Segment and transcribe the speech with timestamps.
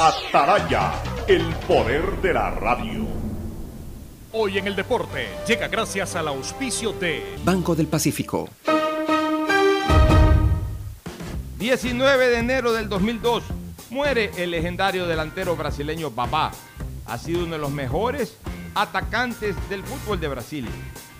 [0.00, 0.92] Ataraya,
[1.26, 3.04] el poder de la radio.
[4.30, 8.48] Hoy en el deporte llega gracias al auspicio de Banco del Pacífico.
[11.58, 13.42] 19 de enero del 2002
[13.90, 16.52] muere el legendario delantero brasileño Babá.
[17.06, 18.36] Ha sido uno de los mejores
[18.76, 20.68] atacantes del fútbol de Brasil.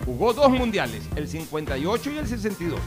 [0.06, 2.79] Jugó dos mundiales, el 58 y el 62.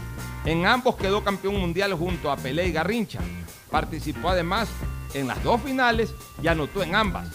[0.45, 3.19] En ambos quedó campeón mundial junto a Pelé y Garrincha.
[3.69, 4.69] Participó además
[5.13, 7.27] en las dos finales y anotó en ambas.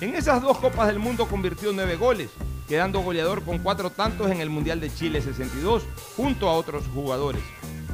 [0.00, 2.30] En esas dos Copas del Mundo convirtió nueve goles,
[2.68, 5.84] quedando goleador con cuatro tantos en el Mundial de Chile 62,
[6.16, 7.42] junto a otros jugadores.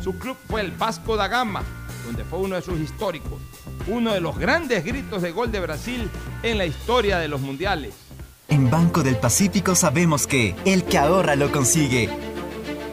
[0.03, 1.63] Su club fue el Vasco da Gama,
[2.05, 3.41] donde fue uno de sus históricos,
[3.87, 6.11] uno de los grandes gritos de gol de Brasil
[6.43, 7.95] en la historia de los mundiales.
[8.49, 12.11] En Banco del Pacífico sabemos que el que ahorra lo consigue.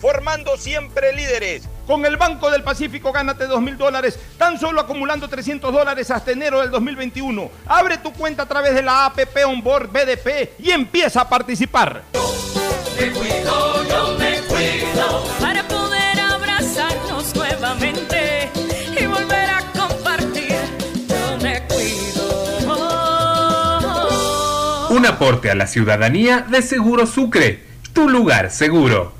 [0.00, 1.68] formando siempre líderes.
[1.86, 6.30] Con el Banco del Pacífico gánate 2 mil dólares, tan solo acumulando 300 dólares hasta
[6.30, 7.50] enero del 2021.
[7.66, 12.02] Abre tu cuenta a través de la APP Onboard BDP y empieza a participar.
[12.98, 18.50] Me cuido, yo me cuido para poder abrazarnos nuevamente
[19.00, 20.54] y volver a compartir.
[21.08, 21.90] Yo me cuido.
[24.90, 29.19] Un aporte a la ciudadanía de Seguro Sucre, tu lugar seguro.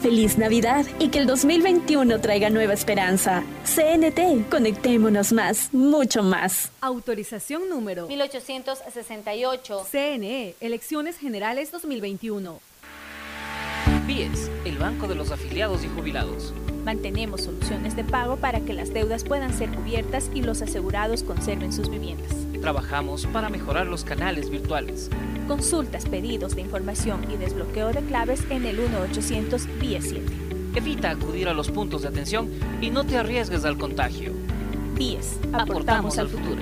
[0.00, 3.42] Feliz Navidad y que el 2021 traiga nueva esperanza.
[3.64, 6.70] CNT, conectémonos más, mucho más.
[6.80, 9.86] Autorización número 1868.
[9.90, 12.60] CNE, Elecciones Generales 2021.
[14.06, 16.54] BIES, el Banco de los Afiliados y Jubilados.
[16.84, 21.72] Mantenemos soluciones de pago para que las deudas puedan ser cubiertas y los asegurados conserven
[21.72, 22.47] sus viviendas.
[22.60, 25.10] Trabajamos para mejorar los canales virtuales.
[25.46, 30.26] Consultas, pedidos de información y desbloqueo de claves en el 1-800 BIES 7.
[30.74, 34.32] Evita acudir a los puntos de atención y no te arriesgues al contagio.
[34.94, 36.60] BIES, aportamos al futuro.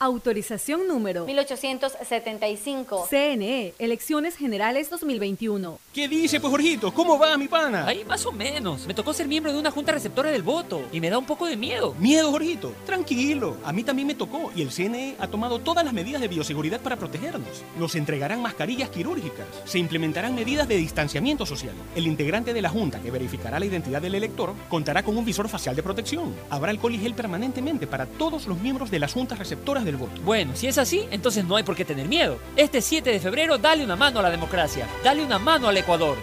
[0.00, 3.08] Autorización número 1875.
[3.10, 5.76] CNE, Elecciones Generales 2021.
[5.92, 6.94] ¿Qué dice, pues, Jorgito?
[6.94, 7.84] ¿Cómo va, mi pana?
[7.84, 8.86] Ahí más o menos.
[8.86, 11.46] Me tocó ser miembro de una junta receptora del voto y me da un poco
[11.46, 11.96] de miedo.
[11.98, 12.72] ¿Miedo, Jorgito?
[12.86, 13.56] Tranquilo.
[13.64, 16.80] A mí también me tocó y el CNE ha tomado todas las medidas de bioseguridad
[16.80, 17.64] para protegernos.
[17.76, 19.48] Nos entregarán mascarillas quirúrgicas.
[19.64, 21.74] Se implementarán medidas de distanciamiento social.
[21.96, 25.48] El integrante de la junta que verificará la identidad del elector contará con un visor
[25.48, 26.36] facial de protección.
[26.50, 29.87] Habrá alcohol y gel permanentemente para todos los miembros de las juntas receptoras
[30.24, 32.38] Bueno, si es así, entonces no hay por qué tener miedo.
[32.56, 34.86] Este 7 de febrero, dale una mano a la democracia.
[35.02, 36.16] Dale una mano al Ecuador.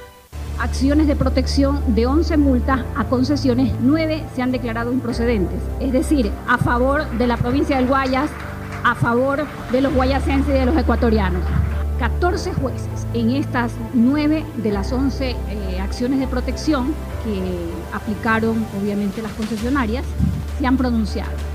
[0.60, 5.60] Acciones de protección de 11 multas a concesiones, 9 se han declarado improcedentes.
[5.80, 8.30] Es decir, a favor de la provincia del Guayas,
[8.84, 11.42] a favor de los guayasenses y de los ecuatorianos.
[12.00, 17.42] 14 jueces en estas 9 de las 11 eh, acciones de protección que
[17.94, 20.06] aplicaron obviamente las concesionarias
[20.60, 21.55] se han pronunciado.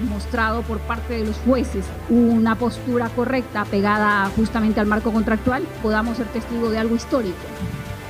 [0.00, 6.16] mostrado por parte de los jueces una postura correcta pegada justamente al marco contractual, podamos
[6.16, 7.36] ser testigos de algo histórico,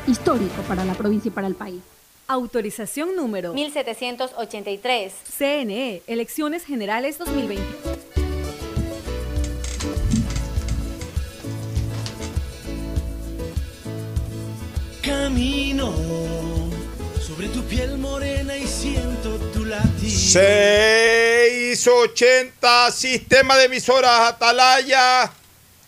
[0.06, 1.80] histórico para la provincia y para el país.
[2.28, 5.12] Autorización número 1783.
[5.36, 7.64] CNE, Elecciones Generales 2020.
[15.02, 15.92] Camino
[17.20, 19.29] sobre tu piel morena y siento.
[20.30, 25.32] 680 Sistema de emisoras Atalaya.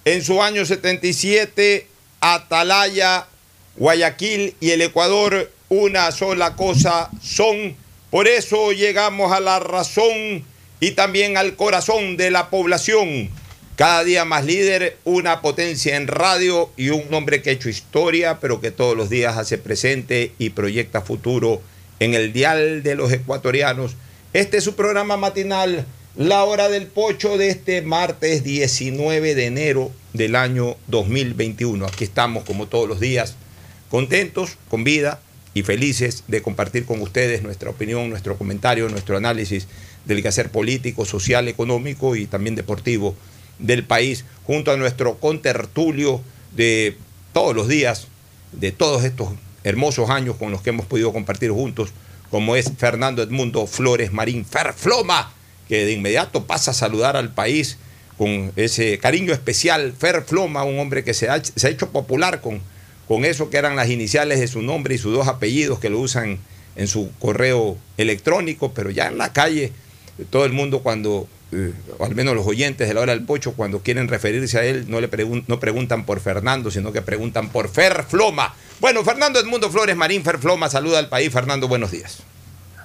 [0.04, 1.86] En su año 77,
[2.20, 3.28] Atalaya,
[3.76, 7.76] Guayaquil y el Ecuador, una sola cosa son.
[8.10, 10.44] Por eso llegamos a la razón
[10.80, 13.30] y también al corazón de la población.
[13.76, 18.40] Cada día más líder, una potencia en radio y un hombre que ha hecho historia,
[18.40, 21.62] pero que todos los días hace presente y proyecta futuro
[22.00, 23.94] en el dial de los ecuatorianos.
[24.32, 25.84] Este es su programa matinal,
[26.16, 31.84] La Hora del Pocho, de este martes 19 de enero del año 2021.
[31.84, 33.36] Aquí estamos, como todos los días,
[33.90, 35.20] contentos, con vida
[35.52, 39.68] y felices de compartir con ustedes nuestra opinión, nuestro comentario, nuestro análisis
[40.06, 43.14] del quehacer político, social, económico y también deportivo
[43.58, 46.22] del país, junto a nuestro contertulio
[46.56, 46.96] de
[47.34, 48.06] todos los días,
[48.52, 49.28] de todos estos
[49.62, 51.90] hermosos años con los que hemos podido compartir juntos,
[52.32, 55.34] como es Fernando Edmundo Flores Marín Ferfloma,
[55.68, 57.76] que de inmediato pasa a saludar al país
[58.16, 59.92] con ese cariño especial.
[59.92, 62.62] Ferfloma, un hombre que se ha, se ha hecho popular con,
[63.06, 65.98] con eso que eran las iniciales de su nombre y sus dos apellidos que lo
[66.00, 66.38] usan
[66.74, 69.70] en su correo electrónico, pero ya en la calle
[70.30, 73.52] todo el mundo cuando eh, o al menos los oyentes de la hora del pocho,
[73.52, 77.50] cuando quieren referirse a él, no le pregun no preguntan por Fernando, sino que preguntan
[77.50, 78.54] por Fer Floma.
[78.80, 81.32] Bueno, Fernando Edmundo Flores Marín, Fer Floma, saluda al país.
[81.32, 82.22] Fernando, buenos días.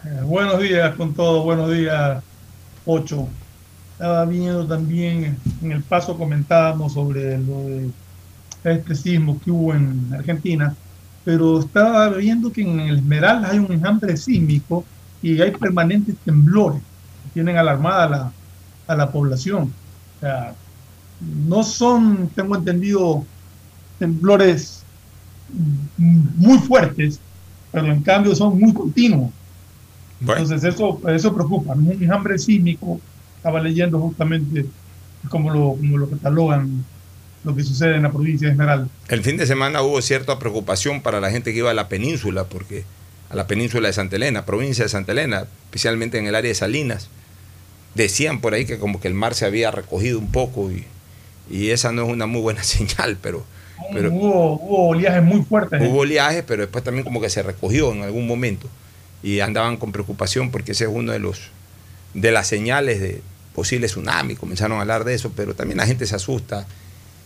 [0.06, 2.22] Eh, buenos días con todos, buenos días,
[2.84, 3.28] Pocho.
[3.94, 7.90] Estaba viendo también, en el paso comentábamos sobre lo de
[8.64, 10.76] este sismo que hubo en Argentina,
[11.24, 14.86] pero estaba viendo que en el Esmeralda hay un enjambre sísmico
[15.22, 16.82] y hay permanentes temblores
[17.38, 18.32] tienen alarmada la,
[18.88, 19.74] a la población.
[20.18, 20.56] O sea,
[21.48, 23.26] no son, tengo entendido,
[24.00, 24.84] temblores
[25.98, 27.20] muy fuertes,
[27.72, 29.32] pero en cambio son muy continuos.
[30.20, 31.74] Entonces eso, eso preocupa.
[31.74, 33.00] Un enjambre sísmico,
[33.38, 34.66] estaba leyendo justamente
[35.30, 36.86] como lo, como lo catalogan
[37.44, 38.88] lo que sucede en la provincia de Esmeralda.
[39.08, 42.46] El fin de semana hubo cierta preocupación para la gente que iba a la península,
[42.46, 42.84] porque
[43.30, 46.56] a la península de Santa Elena, provincia de Santa Elena, especialmente en el área de
[46.56, 47.10] Salinas,
[47.98, 50.86] decían por ahí que como que el mar se había recogido un poco y,
[51.50, 53.46] y esa no es una muy buena señal, pero...
[53.92, 55.82] pero hubo, hubo oleajes muy fuertes.
[55.82, 58.70] Hubo oleajes, pero después también como que se recogió en algún momento
[59.24, 61.50] y andaban con preocupación porque ese es uno de los
[62.14, 63.22] de las señales de
[63.54, 66.66] posible tsunami, comenzaron a hablar de eso, pero también la gente se asusta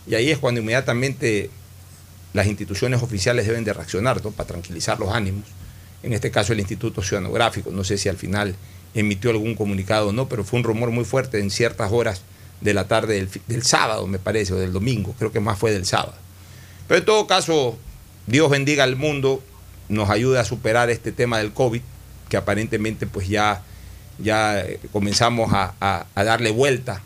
[0.06, 1.50] y ahí es cuando inmediatamente
[2.32, 4.30] las instituciones oficiales deben de reaccionar ¿no?
[4.30, 5.44] para tranquilizar los ánimos.
[6.02, 8.56] En este caso el Instituto Oceanográfico, no sé si al final
[8.94, 12.22] emitió algún comunicado o no, pero fue un rumor muy fuerte en ciertas horas
[12.60, 15.84] de la tarde del, sábado, me parece, o del domingo, creo que más fue del
[15.84, 16.14] sábado.
[16.86, 17.76] Pero en todo caso,
[18.26, 19.42] Dios bendiga al mundo,
[19.88, 21.80] nos ayude a superar este tema del COVID,
[22.28, 23.62] que aparentemente pues ya,
[24.18, 27.02] ya comenzamos a, a, a darle vuelta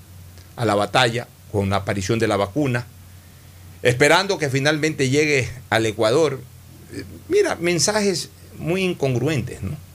[0.56, 2.86] a la batalla con la aparición de la vacuna,
[3.82, 6.40] esperando que finalmente llegue al Ecuador.
[7.28, 8.28] Mira, mensajes
[8.58, 9.85] muy incongruentes, ¿no?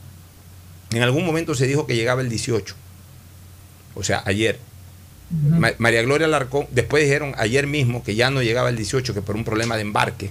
[0.92, 2.74] En algún momento se dijo que llegaba el 18,
[3.94, 4.58] o sea, ayer.
[5.30, 5.74] Uh -huh.
[5.78, 9.34] María Gloria Alarcón, después dijeron ayer mismo que ya no llegaba el 18, que por
[9.34, 10.30] un problema de embarque.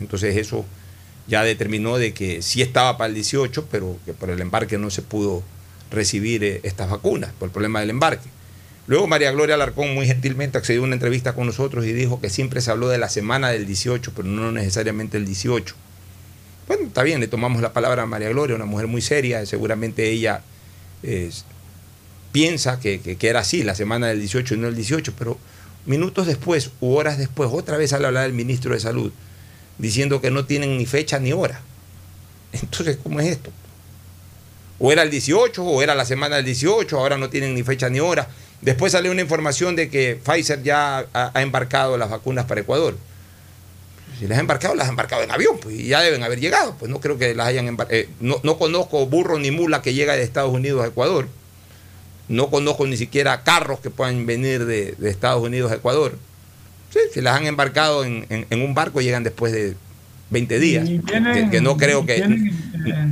[0.00, 0.64] Entonces eso
[1.28, 4.90] ya determinó de que sí estaba para el 18, pero que por el embarque no
[4.90, 5.42] se pudo
[5.90, 8.28] recibir eh, estas vacunas, por el problema del embarque.
[8.88, 12.30] Luego María Gloria Alarcón muy gentilmente accedió a una entrevista con nosotros y dijo que
[12.30, 15.74] siempre se habló de la semana del 18, pero no necesariamente el 18.
[16.68, 20.10] Bueno, está bien, le tomamos la palabra a María Gloria, una mujer muy seria, seguramente
[20.10, 20.42] ella
[22.30, 25.38] piensa que, era así, la semana del 18 y no el 18, pero
[25.84, 29.12] minutos después u horas después, otra vez al hablar el ministro de Salud,
[29.78, 31.60] diciendo que no tienen ni fecha ni hora.
[32.52, 33.50] Entonces, ¿cómo es esto?
[34.78, 37.88] O era el 18, o era la semana del 18, ahora no tienen ni fecha
[37.88, 38.28] ni hora.
[38.60, 42.96] Después salió una información de que Pfizer ya ha embarcado las vacunas para Ecuador.
[44.22, 46.76] Si las ha embarcado, las ha embarcado en avión, pues y ya deben haber llegado.
[46.78, 48.00] Pues no creo que las hayan embarcado.
[48.20, 51.26] no, no conozco burro ni mula que llega de Estados Unidos a Ecuador.
[52.28, 56.16] No conozco ni siquiera carros que puedan venir de, de Estados Unidos a Ecuador.
[56.92, 59.74] Sí, si las han embarcado en, en- en un barco, llegan después de
[60.30, 60.88] 20 días.
[60.88, 62.18] Y tienen- que, que no creo que.
[62.18, 62.28] eh,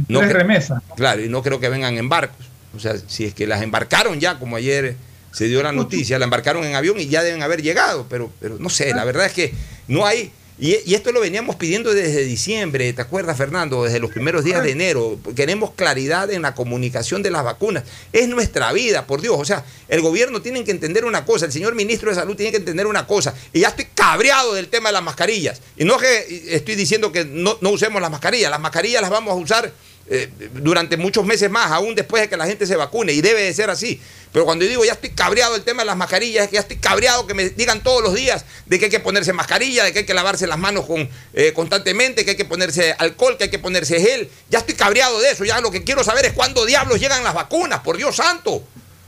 [0.08, 0.80] no tres remesas.
[0.96, 2.46] Claro, y no creo que vengan en barcos.
[2.76, 4.94] O sea, si es que las embarcaron ya, como ayer
[5.32, 8.58] se dio la noticia, la embarcaron en avión y ya deben haber llegado, pero, pero
[8.60, 9.52] no sé, la verdad es que
[9.88, 10.30] no hay...
[10.60, 13.84] Y, y esto lo veníamos pidiendo desde diciembre, ¿te acuerdas, Fernando?
[13.84, 15.18] Desde los primeros días de enero.
[15.34, 17.84] Queremos claridad en la comunicación de las vacunas.
[18.12, 19.36] Es nuestra vida, por Dios.
[19.38, 22.52] O sea, el gobierno tiene que entender una cosa, el señor ministro de Salud tiene
[22.52, 23.34] que entender una cosa.
[23.54, 25.62] Y ya estoy cabreado del tema de las mascarillas.
[25.78, 29.10] Y no es que estoy diciendo que no, no usemos las mascarillas, las mascarillas las
[29.10, 29.72] vamos a usar
[30.12, 33.44] eh, durante muchos meses más, aún después de que la gente se vacune, y debe
[33.44, 34.00] de ser así.
[34.32, 36.60] Pero cuando yo digo ya estoy cabreado el tema de las mascarillas, es que ya
[36.60, 39.92] estoy cabreado que me digan todos los días de que hay que ponerse mascarilla, de
[39.92, 43.44] que hay que lavarse las manos con, eh, constantemente, que hay que ponerse alcohol, que
[43.44, 44.28] hay que ponerse gel.
[44.48, 47.34] Ya estoy cabreado de eso, ya lo que quiero saber es cuándo diablos llegan las
[47.34, 48.50] vacunas, por Dios santo.
[48.54, 48.64] O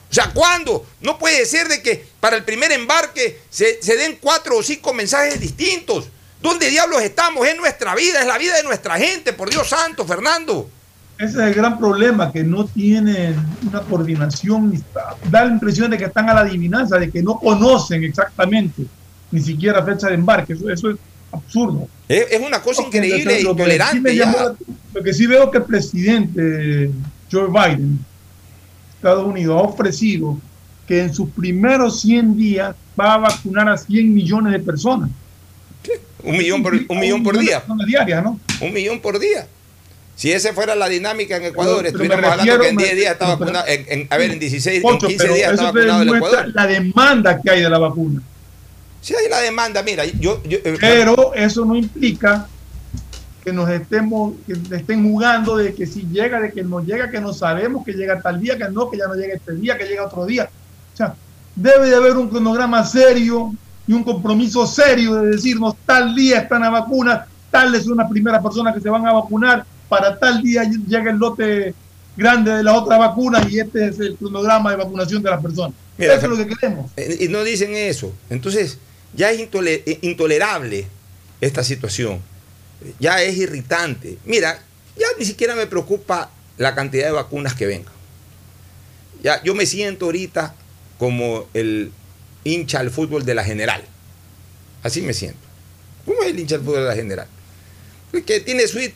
[0.09, 0.85] sea, ¿cuándo?
[1.01, 4.93] No puede ser de que para el primer embarque se, se den cuatro o cinco
[4.93, 6.05] mensajes distintos.
[6.41, 7.45] ¿Dónde diablos estamos?
[7.45, 10.69] Es nuestra vida, es la vida de nuestra gente, por Dios santo, Fernando.
[11.17, 13.35] Ese es el gran problema, que no tienen
[13.69, 14.73] una coordinación.
[15.29, 18.83] Da la impresión de que están a la adivinanza, de que no conocen exactamente
[19.31, 20.53] ni siquiera fecha de embarque.
[20.53, 20.97] Eso, eso es
[21.31, 21.87] absurdo.
[22.07, 24.15] Es, una cosa increíble e que sí intolerante.
[24.15, 24.55] llamó la-
[24.93, 26.91] Lo que sí veo que el presidente
[27.31, 27.99] Joe Biden,
[28.95, 30.39] Estados Unidos, ha ofrecido
[30.87, 35.09] que en sus primeros 100 días va a vacunar a 100 millones de personas.
[36.23, 37.63] Un millón por, un millón por día.
[37.85, 38.39] diarias, ¿no?
[38.61, 39.47] Un millón por día.
[40.15, 42.97] Si esa fuera la dinámica en Ecuador, Pero- pero estuviéramos hablando que en refiero- 10
[42.97, 43.65] días pero- vacunado.
[43.67, 46.01] En, en- a ver, en 16, en Ocho, 15 pero días está eso te vacunado
[46.03, 46.51] el Ecuador.
[46.53, 48.21] la demanda que hay de la vacuna.
[49.01, 50.41] Si hay la demanda, mira, yo.
[50.43, 52.47] yo eh, Pero eso no implica
[53.43, 57.19] que nos estemos, que estén jugando de que si llega, de que no llega, que
[57.19, 59.83] no sabemos que llega tal día, que no, que ya no llega este día, que
[59.85, 60.49] llega otro día.
[60.93, 61.15] O sea,
[61.55, 63.53] debe de haber un cronograma serio
[63.85, 68.41] y un compromiso serio de decirnos tal día están las vacunas, tal es una primera
[68.41, 71.75] persona que se van a vacunar, para tal día llega el lote
[72.17, 75.75] grande de la otra vacuna y este es el cronograma de vacunación de las personas.
[75.99, 76.89] Mira, eso es lo que queremos.
[76.97, 78.11] Eh, Y no dicen eso.
[78.31, 78.79] Entonces,
[79.13, 80.87] ya es eh, intolerable
[81.41, 82.21] esta situación.
[82.99, 84.17] Ya es irritante.
[84.25, 84.59] Mira,
[84.97, 87.93] ya ni siquiera me preocupa la cantidad de vacunas que vengan.
[89.21, 90.55] Ya, yo me siento ahorita
[90.97, 91.91] como el
[92.43, 93.83] hincha al fútbol de la general.
[94.81, 95.39] Así me siento.
[96.03, 97.27] ¿Cómo es el hincha al fútbol de la general?
[98.11, 98.95] El que tiene suite,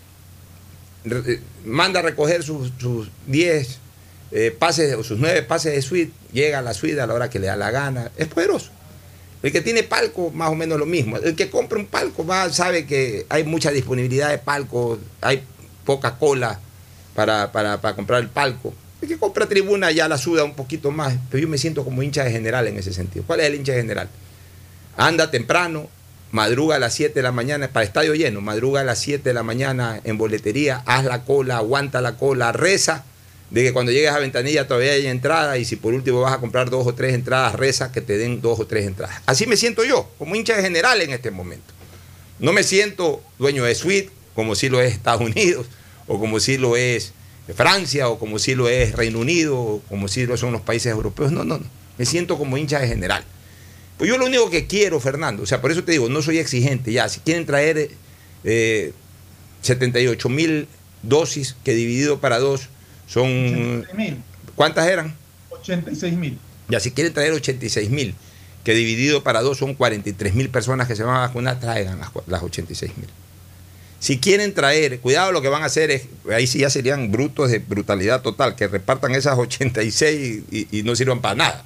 [1.65, 3.79] manda a recoger sus sus 10
[4.31, 7.29] eh, pases o sus 9 pases de suite, llega a la suite a la hora
[7.29, 8.11] que le da la gana.
[8.17, 8.71] Es poderoso.
[9.43, 11.17] El que tiene palco, más o menos lo mismo.
[11.17, 15.43] El que compra un palco va, sabe que hay mucha disponibilidad de palco, hay
[15.85, 16.59] poca cola
[17.15, 18.73] para, para, para comprar el palco.
[19.01, 22.01] El que compra tribuna ya la suda un poquito más, pero yo me siento como
[22.01, 23.23] hincha de general en ese sentido.
[23.25, 24.09] ¿Cuál es el hincha de general?
[24.97, 25.87] Anda temprano,
[26.37, 29.33] madruga a las 7 de la mañana, para estadio lleno, madruga a las 7 de
[29.33, 33.05] la mañana en boletería, haz la cola, aguanta la cola, reza
[33.49, 36.37] de que cuando llegues a ventanilla todavía hay entrada y si por último vas a
[36.37, 39.19] comprar dos o tres entradas, reza que te den dos o tres entradas.
[39.25, 41.73] Así me siento yo, como hincha de general en este momento.
[42.37, 45.65] No me siento dueño de suite, como si lo es Estados Unidos,
[46.05, 47.13] o como si lo es
[47.55, 50.91] Francia, o como si lo es Reino Unido, o como si lo son los países
[50.91, 51.31] europeos.
[51.31, 51.65] No, no, no.
[51.97, 53.23] Me siento como hincha de general.
[53.97, 56.37] Pues yo lo único que quiero, Fernando, o sea, por eso te digo, no soy
[56.37, 56.91] exigente.
[56.91, 57.89] Ya, si quieren traer
[58.43, 58.93] eh,
[59.61, 60.67] 78 mil
[61.01, 62.69] dosis que dividido para dos
[63.07, 63.83] son...
[63.83, 64.17] 86.000.
[64.55, 65.15] ¿Cuántas eran?
[65.49, 66.37] 86 mil.
[66.69, 68.15] Ya, si quieren traer 86 mil,
[68.63, 72.09] que dividido para dos son 43 mil personas que se van a vacunar, traigan las,
[72.27, 73.07] las 86 mil.
[73.99, 77.49] Si quieren traer, cuidado, lo que van a hacer es, ahí sí ya serían brutos
[77.49, 81.65] de brutalidad total, que repartan esas 86 y, y no sirvan para nada.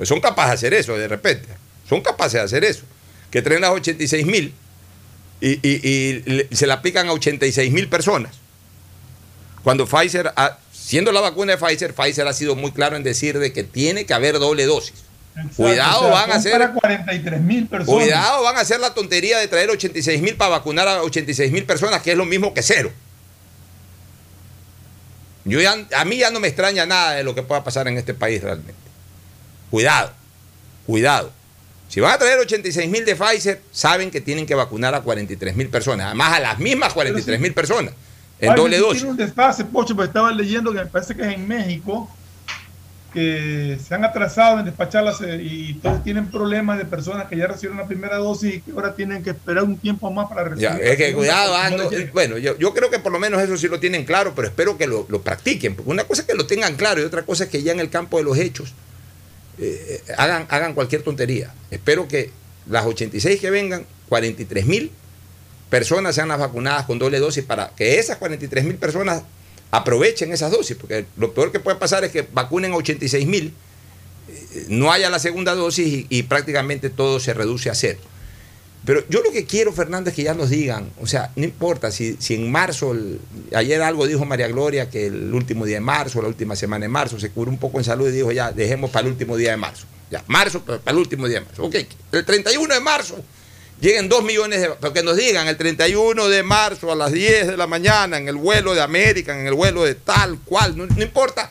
[0.00, 1.46] Pues son capaces de hacer eso de repente.
[1.86, 2.84] Son capaces de hacer eso.
[3.30, 4.54] Que traen las 86 mil
[5.42, 8.34] y, y- y le- se la aplican a 86 mil personas.
[9.62, 13.38] Cuando Pfizer, ha- siendo la vacuna de Pfizer, Pfizer ha sido muy claro en decir
[13.38, 14.94] de que tiene que haber doble dosis.
[15.54, 16.52] Cuidado, O sea, van a hacer.
[16.52, 18.02] Para 43 mil personas.
[18.02, 21.64] Cuidado, van a hacer la tontería de traer 86 mil para vacunar a 86 mil
[21.66, 22.90] personas, que es lo mismo que cero.
[25.44, 27.98] Yo ya- a mí ya no me extraña nada de lo que pueda pasar en
[27.98, 28.74] este país realmente.
[29.70, 30.12] Cuidado,
[30.86, 31.32] cuidado.
[31.88, 35.56] Si van a traer 86 mil de Pfizer, saben que tienen que vacunar a 43
[35.56, 37.94] mil personas, además a las mismas 43 mil personas.
[38.38, 38.98] en Ay, doble dosis.
[38.98, 42.08] Tiene un desfase, Pocho, porque estaba leyendo que me parece que es en México,
[43.12, 47.48] que se han atrasado en despacharlas eh, y todos tienen problemas de personas que ya
[47.48, 50.70] recibieron la primera dosis y que ahora tienen que esperar un tiempo más para recibir.
[50.70, 53.56] Ya, es que cuidado, ah, no bueno, yo, yo creo que por lo menos eso
[53.56, 56.34] sí lo tienen claro, pero espero que lo, lo practiquen, porque una cosa es que
[56.34, 58.74] lo tengan claro y otra cosa es que ya en el campo de los hechos
[59.60, 61.52] eh, hagan, hagan cualquier tontería.
[61.70, 62.30] Espero que
[62.68, 64.90] las 86 que vengan, 43 mil
[65.68, 69.22] personas sean las vacunadas con doble dosis para que esas 43 mil personas
[69.70, 73.54] aprovechen esas dosis, porque lo peor que puede pasar es que vacunen a 86 mil,
[74.28, 78.00] eh, no haya la segunda dosis y prácticamente todo se reduce a cero.
[78.84, 81.90] Pero yo lo que quiero, Fernando, es que ya nos digan, o sea, no importa
[81.90, 82.94] si, si en marzo,
[83.54, 86.88] ayer algo dijo María Gloria, que el último día de marzo, la última semana de
[86.88, 89.50] marzo, se curó un poco en salud y dijo, ya, dejemos para el último día
[89.50, 89.86] de marzo.
[90.10, 91.64] Ya, marzo, para el último día de marzo.
[91.64, 91.76] Ok,
[92.12, 93.22] el 31 de marzo
[93.80, 94.70] lleguen 2 millones de...
[94.80, 98.28] Pero que nos digan, el 31 de marzo a las 10 de la mañana, en
[98.28, 101.50] el vuelo de América, en el vuelo de tal cual, no, no importa,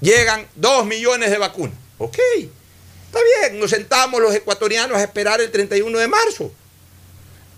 [0.00, 1.76] llegan 2 millones de vacunas.
[1.98, 2.18] Ok,
[3.18, 6.52] está bien, nos sentamos los ecuatorianos a esperar el 31 de marzo.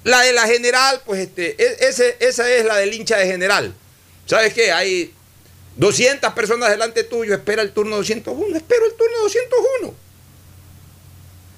[0.04, 3.74] La de la general, pues este, e- ese- esa es la del hincha de general.
[4.26, 4.70] ¿Sabes qué?
[4.72, 5.12] Hay
[5.76, 9.94] 200 personas delante tuyo, espera el turno 201, espero el turno 201.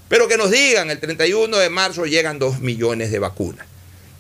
[0.09, 3.67] Pero que nos digan, el 31 de marzo llegan 2 millones de vacunas.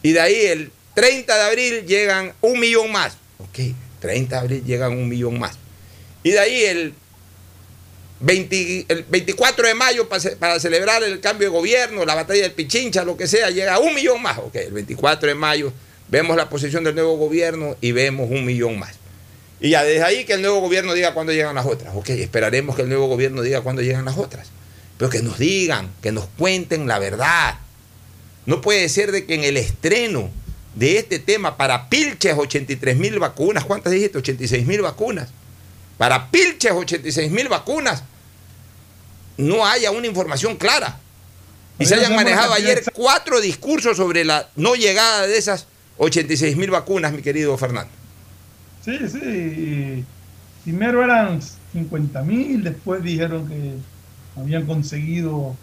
[0.02, 3.14] Y de ahí el 30 de abril llegan un millón más.
[3.38, 5.56] Ok, 30 de abril llegan un millón más.
[6.22, 6.92] Y de ahí el
[8.20, 12.42] 20 el 24 de mayo para, ce- para celebrar el cambio de gobierno, la batalla
[12.42, 14.38] del Pichincha, lo que sea, llega un millón más.
[14.38, 15.72] Ok, el 24 de mayo
[16.08, 18.94] vemos la posición del nuevo gobierno y vemos un millón más.
[19.60, 21.94] Y ya desde ahí que el nuevo gobierno diga cuándo llegan las otras.
[21.96, 24.48] Ok, esperaremos que el nuevo gobierno diga cuándo llegan las otras.
[24.96, 27.56] Pero que nos digan, que nos cuenten la verdad.
[28.46, 30.30] No puede ser de que en el estreno
[30.74, 34.18] de este tema para Pilches 83 mil vacunas, ¿cuántas dijiste?
[34.18, 35.28] 86 mil vacunas.
[35.98, 38.04] Para Pilches 86 mil vacunas,
[39.36, 40.96] no haya una información clara.
[41.78, 45.66] Y se hayan manejado ayer cuatro discursos sobre la no llegada de esas
[45.98, 47.90] 86 mil vacunas, mi querido Fernando.
[48.84, 50.04] Sí, sí.
[50.64, 51.40] Primero eran
[51.72, 53.74] 50 mil, después dijeron que
[54.40, 55.56] habían conseguido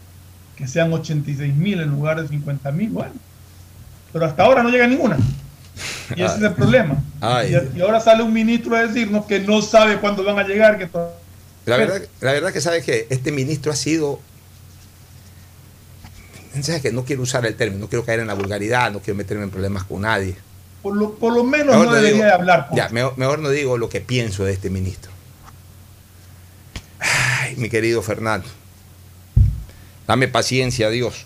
[0.56, 2.90] que sean 86 mil en lugar de 50 mil.
[2.90, 3.14] Bueno,
[4.14, 5.18] pero hasta ahora no llega ninguna.
[6.16, 7.04] Y ese es el problema.
[7.22, 7.56] Ay.
[7.76, 10.88] Y, ahora sale un ministro a decirnos que no sabe cuándo van a llegar, que
[11.66, 14.20] La verdad, la verdad que sabes que este ministro ha sido.
[16.62, 19.18] ¿Sabes que No quiero usar el término, no quiero caer en la vulgaridad, no quiero
[19.18, 20.36] meterme en problemas con nadie.
[20.82, 22.68] por, lo, por lo menos Mejor no no debería digo- de hablar.
[22.70, 22.78] pues.
[22.78, 25.12] Ya, mejor, mejor no digo lo que pienso de este ministro.
[27.00, 28.48] Ay, mi querido Fernando.
[30.08, 31.26] Dame paciencia, Dios.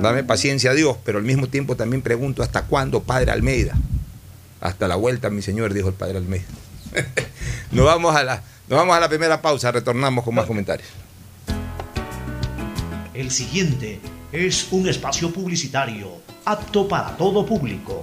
[0.00, 3.74] Dame paciencia, Dios, pero al mismo tiempo también pregunto hasta cuándo, Padre Almeida.
[4.60, 6.46] Hasta la vuelta, mi señor, dijo el Padre Almeida.
[7.72, 10.88] nos, vamos a la, vamos a la primera pausa, retornamos con más comentarios.
[13.12, 14.00] El siguiente
[14.32, 18.02] es un espacio publicitario apto para todo público.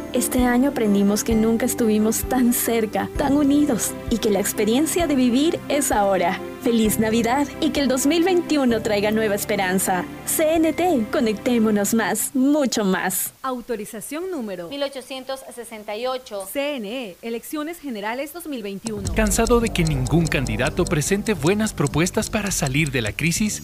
[0.13, 5.15] Este año aprendimos que nunca estuvimos tan cerca, tan unidos y que la experiencia de
[5.15, 6.37] vivir es ahora.
[6.63, 10.03] Feliz Navidad y que el 2021 traiga nueva esperanza.
[10.25, 13.33] CNT, conectémonos más, mucho más.
[13.41, 16.49] Autorización número 1868.
[16.51, 19.13] CNE, Elecciones Generales 2021.
[19.15, 23.63] ¿Cansado de que ningún candidato presente buenas propuestas para salir de la crisis?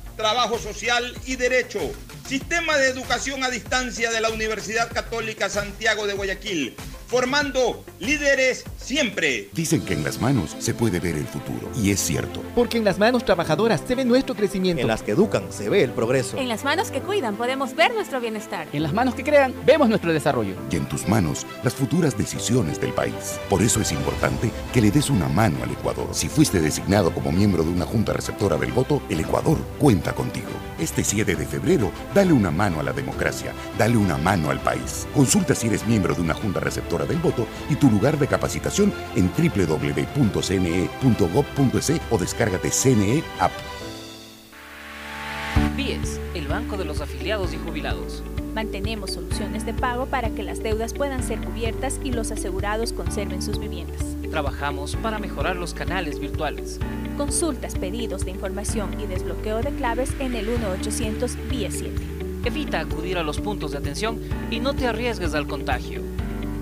[0.21, 1.79] trabajo social y derecho.
[2.27, 6.75] Sistema de educación a distancia de la Universidad Católica Santiago de Guayaquil
[7.11, 9.49] formando líderes siempre.
[9.51, 12.41] Dicen que en las manos se puede ver el futuro, y es cierto.
[12.55, 14.81] Porque en las manos trabajadoras se ve nuestro crecimiento.
[14.81, 16.37] En las que educan se ve el progreso.
[16.37, 18.69] En las manos que cuidan podemos ver nuestro bienestar.
[18.71, 20.55] En las manos que crean vemos nuestro desarrollo.
[20.71, 23.41] Y en tus manos las futuras decisiones del país.
[23.49, 26.07] Por eso es importante que le des una mano al Ecuador.
[26.13, 30.49] Si fuiste designado como miembro de una junta receptora del voto, el Ecuador cuenta contigo.
[30.79, 35.07] Este 7 de febrero, dale una mano a la democracia, dale una mano al país.
[35.13, 38.93] Consulta si eres miembro de una junta receptora del voto y tu lugar de capacitación
[39.15, 39.91] en www.cne.gov.es
[42.09, 43.51] o descárgate CNE App.
[45.75, 48.23] BIES, el Banco de los Afiliados y Jubilados.
[48.53, 53.41] Mantenemos soluciones de pago para que las deudas puedan ser cubiertas y los asegurados conserven
[53.41, 54.01] sus viviendas.
[54.29, 56.79] Trabajamos para mejorar los canales virtuales.
[57.17, 62.01] Consultas, pedidos de información y desbloqueo de claves en el 1-800 BIES 7.
[62.43, 66.01] Evita acudir a los puntos de atención y no te arriesgues al contagio.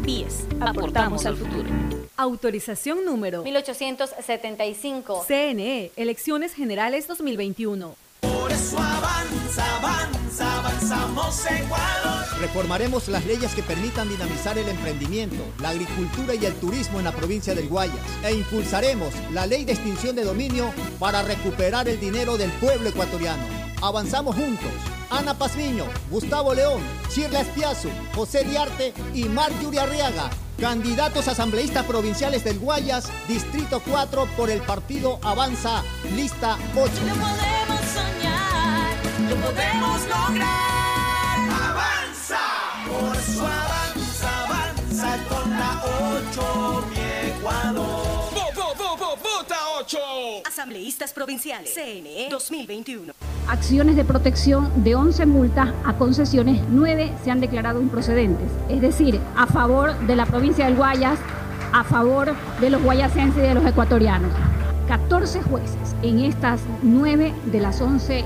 [0.03, 1.69] BIES, aportamos al futuro.
[2.17, 5.23] Autorización número 1875.
[5.25, 8.08] CNE, Elecciones Generales 2021.
[8.49, 12.39] Por eso avanza, avanza, avanzamos Ecuador.
[12.39, 17.11] Reformaremos las leyes que permitan dinamizar el emprendimiento, la agricultura y el turismo en la
[17.11, 17.99] provincia del Guayas.
[18.23, 23.43] E impulsaremos la ley de extinción de dominio para recuperar el dinero del pueblo ecuatoriano.
[23.83, 24.71] Avanzamos juntos.
[25.11, 26.81] Ana Pazmiño, Gustavo León,
[27.11, 30.31] Shirla Espiazu, José Diarte y Marjorie Arriaga.
[30.59, 35.83] Candidatos asambleístas provinciales del Guayas, Distrito 4 por el partido Avanza,
[36.15, 37.58] lista 8.
[39.49, 40.47] Podemos lograr.
[41.69, 42.37] Avanza,
[42.87, 45.83] por eso avanza, avanza con la
[46.31, 47.85] 8, mi Ecuador.
[48.35, 49.97] ¡Vo, vo, vo, vota 8!
[50.47, 53.13] Asambleístas provinciales, CNE 2021.
[53.47, 58.51] Acciones de protección de 11 multas a concesiones, 9 se han declarado improcedentes.
[58.69, 61.17] Es decir, a favor de la provincia del Guayas,
[61.73, 64.31] a favor de los guayasenses y de los ecuatorianos.
[64.87, 68.25] 14 jueces en estas 9 de las 11 eh,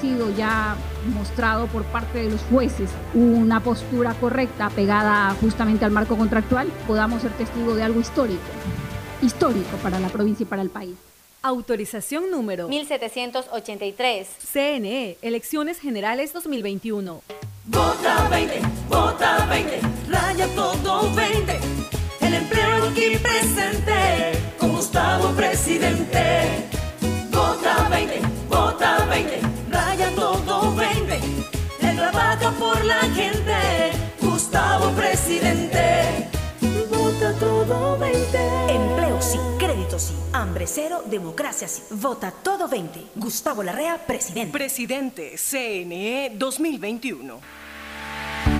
[0.00, 0.76] sido ya
[1.14, 7.22] mostrado por parte de los jueces una postura correcta pegada justamente al marco contractual, podamos
[7.22, 8.40] ser testigos de algo histórico,
[9.22, 10.96] histórico para la provincia y para el país.
[11.42, 14.28] Autorización número 1783.
[14.52, 17.22] CNE, Elecciones Generales 2021.
[17.64, 21.58] Vota 20, vota 20, raya todo 20.
[22.20, 26.68] El empleo aquí presente, con Gustavo presidente.
[27.30, 29.40] Vota 20, vota 20,
[40.00, 41.82] sí, hambre cero, democracia sí.
[41.90, 43.00] Vota todo 20.
[43.16, 44.52] Gustavo Larrea, presidente.
[44.52, 47.38] Presidente, CNE 2021.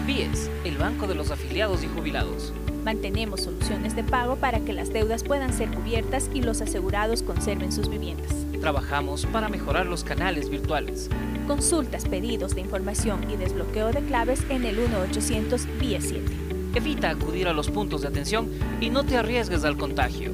[0.06, 2.52] BIES, el Banco de los Afiliados y Jubilados.
[2.84, 7.72] Mantenemos soluciones de pago para que las deudas puedan ser cubiertas y los asegurados conserven
[7.72, 8.32] sus viviendas.
[8.60, 11.08] Trabajamos para mejorar los canales virtuales.
[11.46, 16.36] Consultas, pedidos de información y desbloqueo de claves en el 1-800 BIES 7.
[16.74, 18.50] Evita acudir a los puntos de atención
[18.80, 20.32] y no te arriesgues al contagio.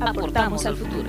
[0.00, 1.08] Aportamos al futuro.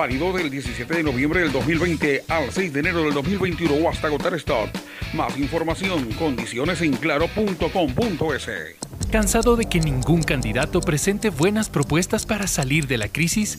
[0.00, 4.06] Válido del 17 de noviembre del 2020 al 6 de enero del 2021 o hasta
[4.06, 4.70] agotar stock.
[5.12, 8.48] Más información, condiciones en claro.com.es.
[9.12, 13.58] ¿Cansado de que ningún candidato presente buenas propuestas para salir de la crisis?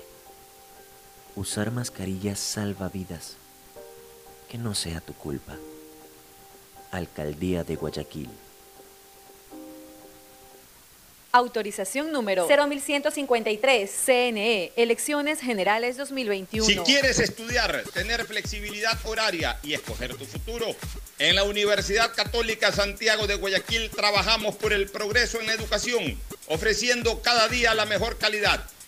[1.35, 3.37] Usar mascarillas salva vidas.
[4.49, 5.55] Que no sea tu culpa.
[6.91, 8.29] Alcaldía de Guayaquil.
[11.33, 16.65] Autorización número 0153, CNE, Elecciones Generales 2021.
[16.65, 20.75] Si quieres estudiar, tener flexibilidad horaria y escoger tu futuro,
[21.19, 27.21] en la Universidad Católica Santiago de Guayaquil trabajamos por el progreso en la educación, ofreciendo
[27.21, 28.61] cada día la mejor calidad.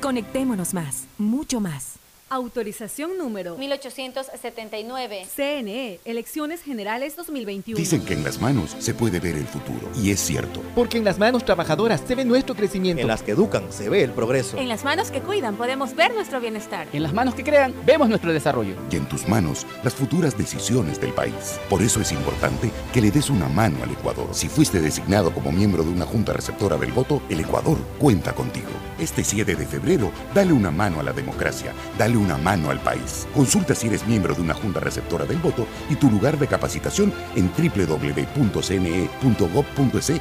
[0.00, 2.07] Conectémonos más, mucho más.
[2.30, 5.26] Autorización número 1879.
[5.34, 7.78] CNE, Elecciones Generales 2021.
[7.78, 9.88] Dicen que en las manos se puede ver el futuro.
[9.96, 10.62] Y es cierto.
[10.74, 13.00] Porque en las manos trabajadoras se ve nuestro crecimiento.
[13.00, 14.58] En las que educan se ve el progreso.
[14.58, 16.86] En las manos que cuidan podemos ver nuestro bienestar.
[16.92, 18.74] En las manos que crean vemos nuestro desarrollo.
[18.92, 21.58] Y en tus manos las futuras decisiones del país.
[21.70, 24.28] Por eso es importante que le des una mano al Ecuador.
[24.32, 28.68] Si fuiste designado como miembro de una junta receptora del voto, el Ecuador cuenta contigo.
[28.98, 31.72] Este 7 de febrero, dale una mano a la democracia.
[31.96, 33.26] Dale una mano al país.
[33.34, 37.12] Consulta si eres miembro de una junta receptora del voto y tu lugar de capacitación
[37.36, 38.12] en www.cne.gov.es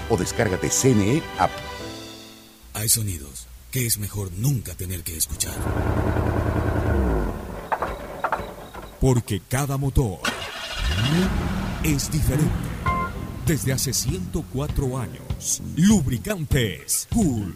[0.09, 1.51] o descárgate CNE App.
[2.73, 5.55] Hay sonidos que es mejor nunca tener que escuchar.
[9.01, 10.19] Porque cada motor
[11.83, 12.51] es diferente.
[13.45, 17.55] Desde hace 104 años, lubricantes Cool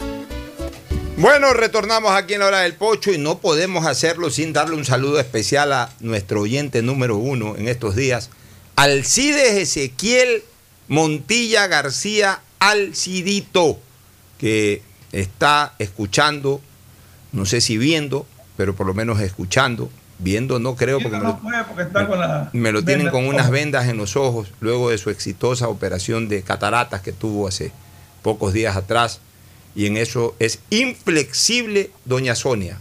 [1.17, 4.85] Bueno, retornamos aquí en la hora del pocho y no podemos hacerlo sin darle un
[4.85, 8.29] saludo especial a nuestro oyente número uno en estos días,
[8.75, 10.43] Alcides Ezequiel
[10.87, 13.79] Montilla García Alcidito,
[14.39, 16.61] que está escuchando,
[17.31, 18.25] no sé si viendo,
[18.57, 19.89] pero por lo menos escuchando.
[20.23, 21.39] Viendo no creo porque, me lo,
[22.53, 26.43] me lo tienen con unas vendas en los ojos luego de su exitosa operación de
[26.43, 27.71] cataratas que tuvo hace
[28.21, 29.19] pocos días atrás
[29.75, 32.79] y en eso es inflexible doña Sonia.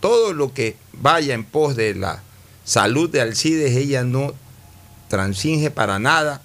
[0.00, 2.22] Todo lo que vaya en pos de la
[2.64, 4.34] salud de Alcides, ella no
[5.08, 6.40] transinge para nada,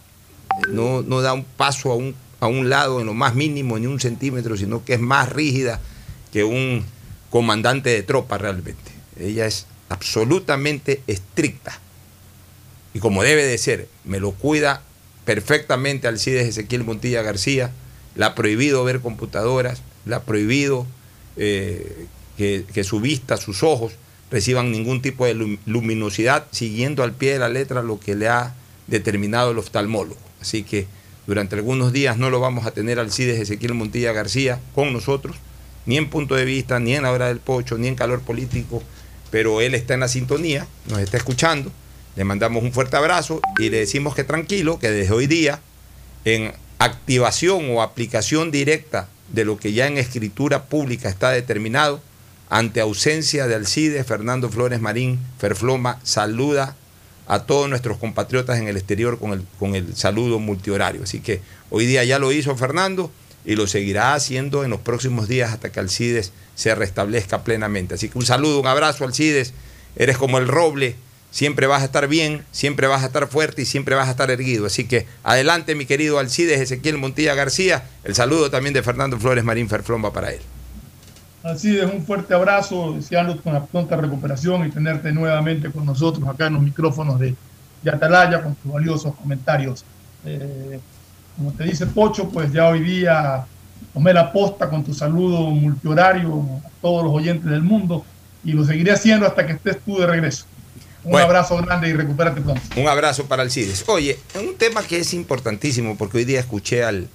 [0.70, 3.88] no, no da un paso a un, a un lado en lo más mínimo, ni
[3.88, 5.80] un centímetro, sino que es más rígida
[6.34, 6.84] que un
[7.30, 8.92] comandante de tropa realmente.
[9.20, 11.80] Ella es absolutamente estricta.
[12.94, 14.82] Y como debe de ser, me lo cuida
[15.26, 17.72] perfectamente Alcides Ezequiel Montilla García,
[18.16, 20.86] le ha prohibido ver computadoras, le ha prohibido
[21.38, 23.94] eh, que, que, su vista, sus ojos
[24.32, 28.56] reciban ningún tipo de luminosidad, siguiendo al pie de la letra lo que le ha
[28.88, 30.20] determinado el oftalmólogo.
[30.42, 30.88] Así que
[31.28, 35.38] durante algunos días no lo vamos a tener Alcides Ezequiel Montilla García con nosotros,
[35.86, 38.82] ni en punto de vista, ni en la hora del pocho, ni en calor político,
[39.32, 41.72] pero él está en la sintonía, nos está escuchando.
[42.16, 45.60] Le mandamos un fuerte abrazo y le decimos que tranquilo, que desde hoy día,
[46.24, 46.54] en
[46.86, 52.02] activación o aplicación directa de lo que ya en escritura pública está determinado,
[52.50, 56.76] ante ausencia de Alcides, Fernando Flores Marín, Ferfloma, saluda
[57.28, 61.04] a todos nuestros compatriotas en el exterior con el, con el saludo multihorario.
[61.04, 63.12] Así que hoy día ya lo hizo Fernando
[63.46, 67.96] y lo seguirá haciendo en los próximos días hasta que Alcides se restablezca plenamente.
[67.96, 69.54] Así que un saludo, un abrazo, Alcides.
[69.96, 70.96] Eres como el roble,
[71.36, 74.32] siempre vas a estar bien, siempre vas a estar fuerte y siempre vas a estar
[74.32, 74.68] erguido.
[74.68, 77.84] Así que adelante, mi querido Alcides Ezequiel Montilla García.
[78.06, 80.40] El saludo también de Fernando Flores Marín Ferflomba para él.
[81.44, 86.54] Alcides, un fuerte abrazo, deseando una pronta recuperación y tenerte nuevamente con nosotros acá en
[86.54, 87.36] los micrófonos de,
[87.84, 89.84] de Atalaya con tus valiosos comentarios.
[90.24, 90.80] Eh,
[91.36, 93.46] como te dice Pocho, pues ya hoy día
[93.94, 98.06] tomé la posta con tu saludo multihorario a todos los oyentes del mundo
[98.46, 100.46] y lo seguiré haciendo hasta que estés tú de regreso.
[101.06, 102.62] Un abrazo grande y recupérate pronto.
[102.76, 103.84] Un abrazo para Alcides.
[103.88, 107.08] Oye, un tema que es importantísimo porque hoy día escuché al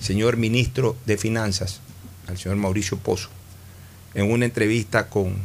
[0.00, 1.80] señor ministro de Finanzas,
[2.26, 3.28] al señor Mauricio Pozo,
[4.14, 5.36] en una entrevista con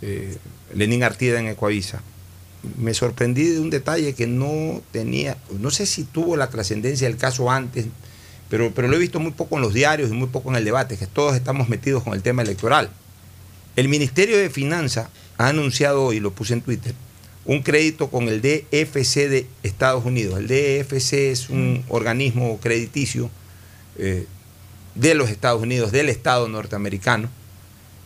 [0.00, 0.36] eh,
[0.74, 2.02] Lenín Artida en Ecuavisa.
[2.76, 7.16] Me sorprendí de un detalle que no tenía, no sé si tuvo la trascendencia del
[7.16, 7.86] caso antes,
[8.48, 10.64] pero, pero lo he visto muy poco en los diarios y muy poco en el
[10.64, 12.90] debate, que todos estamos metidos con el tema electoral.
[13.76, 16.94] El Ministerio de Finanzas ha anunciado hoy, lo puse en Twitter,
[17.48, 20.38] un crédito con el DFC de Estados Unidos.
[20.38, 23.30] El DFC es un organismo crediticio
[23.96, 24.26] eh,
[24.94, 27.30] de los Estados Unidos, del Estado norteamericano,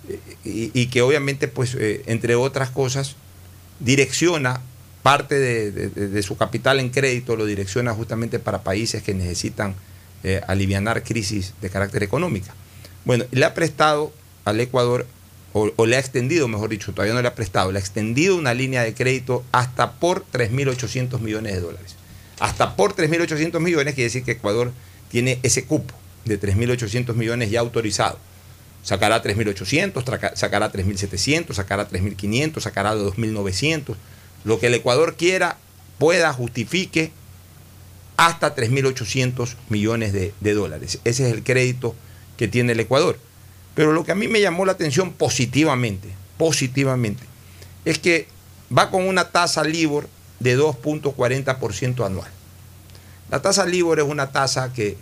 [0.09, 3.17] eh, y, y, que obviamente, pues, eh, entre otras cosas,
[3.81, 4.61] direcciona
[5.03, 9.75] parte de, de, de, su capital en crédito, lo direcciona justamente para países que necesitan
[10.47, 12.55] aliviar crisis de carácter económica.
[13.05, 14.13] Bueno, le ha prestado
[14.45, 15.05] al Ecuador,
[15.53, 18.55] o, le ha extendido, mejor dicho, todavía no le ha prestado, le ha extendido una
[18.55, 21.97] línea de crédito hasta por 3.800 millones de dólares.
[22.41, 24.73] Hasta por 3.800 millones quiere decir que Ecuador
[25.11, 28.19] tiene ese cupo de 3.800 millones ya autorizado.
[28.83, 33.95] Sacará 3.800, sacará 3.700, sacará 3.500, sacará 2.900.
[34.45, 35.59] Lo que el Ecuador quiera,
[35.99, 37.13] pueda, justifique
[38.17, 40.99] hasta 3.800 millones de, dólares.
[41.05, 41.95] Ese es el crédito
[42.37, 43.19] que tiene el Ecuador.
[43.75, 47.23] Pero lo que a mí me llamó la atención positivamente, positivamente,
[47.85, 48.27] es que
[48.77, 50.09] va con una tasa LIBOR
[50.41, 52.31] de 2.40% anual.
[53.31, 54.97] La tasa LIBOR es una tasa que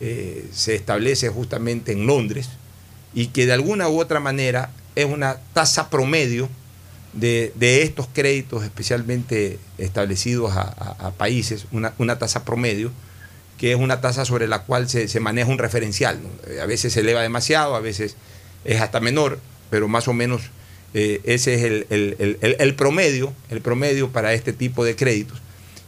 [0.00, 2.48] eh, se establece justamente en Londres
[3.14, 6.48] y que de alguna u otra manera es una tasa promedio
[7.12, 10.62] de, de estos créditos especialmente establecidos a,
[10.98, 12.90] a, países, una, una, tasa promedio,
[13.62, 16.18] que es una tasa sobre la cual se, se maneja un referencial.
[16.20, 16.60] ¿no?
[16.60, 18.16] A veces se eleva demasiado, a veces
[18.64, 19.38] es hasta menor,
[19.70, 20.42] pero más o menos
[20.94, 25.38] eh, ese es el, el, el, promedio, el promedio para este tipo de créditos.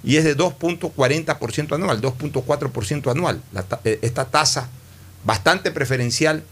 [0.05, 4.69] Y es de 2.40% anual, 2.4% anual, la, esta tasa
[5.25, 6.45] bastante preferencial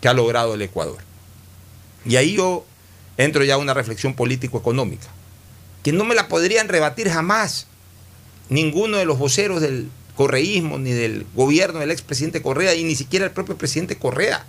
[0.00, 0.96] que ha logrado el Ecuador.
[2.06, 2.64] Y ahí yo
[3.18, 5.08] entro ya a una reflexión político-económica,
[5.82, 7.66] que no me la podrían rebatir jamás
[8.48, 9.90] ninguno de los voceros del
[10.20, 14.44] correísmo, ni del gobierno del expresidente Correa, y ni siquiera el propio presidente Correa.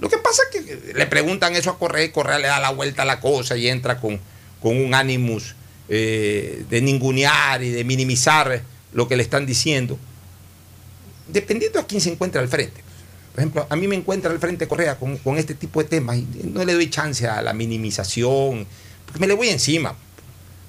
[0.00, 2.70] Lo que pasa es que le preguntan eso a Correa y Correa le da la
[2.70, 4.18] vuelta a la cosa y entra con,
[4.62, 5.54] con un ánimos
[5.90, 8.62] eh, de ningunear y de minimizar
[8.94, 9.98] lo que le están diciendo,
[11.26, 12.82] dependiendo a quién se encuentra al frente.
[13.32, 16.16] Por ejemplo, a mí me encuentra al frente Correa con, con, este tipo de temas
[16.16, 18.66] y no le doy chance a la minimización,
[19.04, 19.94] porque me le voy encima.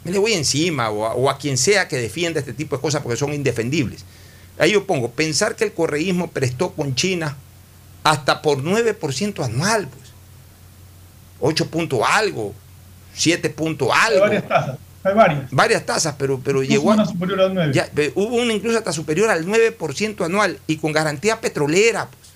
[0.04, 2.82] Me le voy encima o a, o a quien sea que defienda este tipo de
[2.82, 4.06] cosas porque son indefendibles.
[4.58, 7.38] Ahí yo pongo, pensar que el correísmo prestó con China
[8.04, 10.10] hasta por 9% anual, pues.
[11.42, 12.54] 8 punto algo,
[13.14, 14.26] 7 punto algo.
[14.26, 14.78] Hay varias tasas.
[15.04, 15.52] Hay varias.
[15.52, 17.74] Varias tasas, pero, pero llegó una superior al 9.
[17.74, 22.08] Ya, hubo una incluso hasta superior al 9% anual y con garantía petrolera.
[22.08, 22.30] Pues.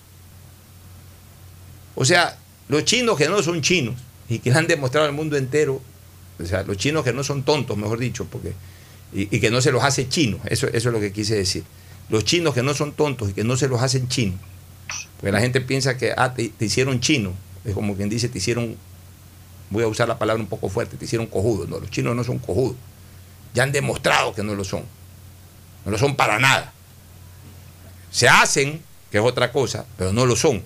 [1.96, 2.38] O sea,
[2.70, 3.96] los chinos que no son chinos
[4.30, 5.82] y que han demostrado al mundo entero,
[6.40, 8.54] o sea, los chinos que no son tontos, mejor dicho, porque
[9.14, 11.64] y, que no se los hace chinos, eso, eso es lo que quise decir.
[12.10, 14.40] Los chinos que no son tontos y que no se los hacen chinos,
[15.18, 17.34] porque la gente piensa que ah, te, te hicieron chino,
[17.66, 18.76] es como quien dice, te hicieron,
[19.70, 21.66] voy a usar la palabra un poco fuerte, te hicieron cojudo.
[21.68, 22.76] No, los chinos no son cojudos.
[23.54, 24.84] Ya han demostrado que no lo son.
[25.86, 26.74] No lo son para nada.
[28.12, 28.82] Se hacen,
[29.12, 30.62] que es otra cosa, pero no lo son.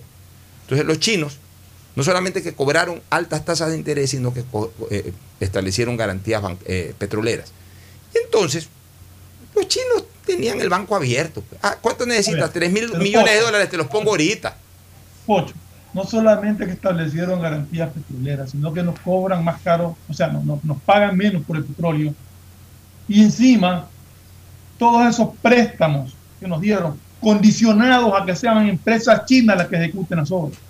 [0.62, 1.38] Entonces los chinos
[1.98, 4.44] no solamente que cobraron altas tasas de interés, sino que
[4.92, 7.50] eh, establecieron garantías eh, petroleras.
[8.14, 8.68] Y entonces,
[9.52, 11.42] los chinos tenían el banco abierto.
[11.60, 12.52] Ah, ¿Cuánto necesitas?
[12.52, 14.56] 3 mil millones de dólares, te los pongo ahorita.
[15.26, 15.52] 8.
[15.92, 20.60] no solamente que establecieron garantías petroleras, sino que nos cobran más caro, o sea, no,
[20.62, 22.14] nos pagan menos por el petróleo.
[23.08, 23.88] Y encima,
[24.78, 30.18] todos esos préstamos que nos dieron, condicionados a que sean empresas chinas las que ejecuten
[30.18, 30.60] las obras.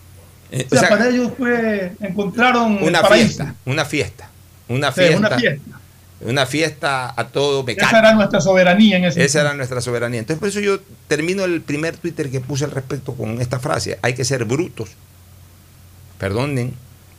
[0.50, 4.30] Eh, o, sea, para ellos fue, encontraron una fiesta, una fiesta,
[4.68, 5.80] una fiesta, una fiesta.
[6.20, 7.96] Una fiesta a todo mecánico.
[7.96, 10.18] Esa era nuestra soberanía en ese Esa era nuestra soberanía.
[10.18, 14.00] Entonces, por eso yo termino el primer Twitter que puse al respecto con esta frase.
[14.02, 14.90] Hay que ser brutos.
[16.18, 16.74] Perdonen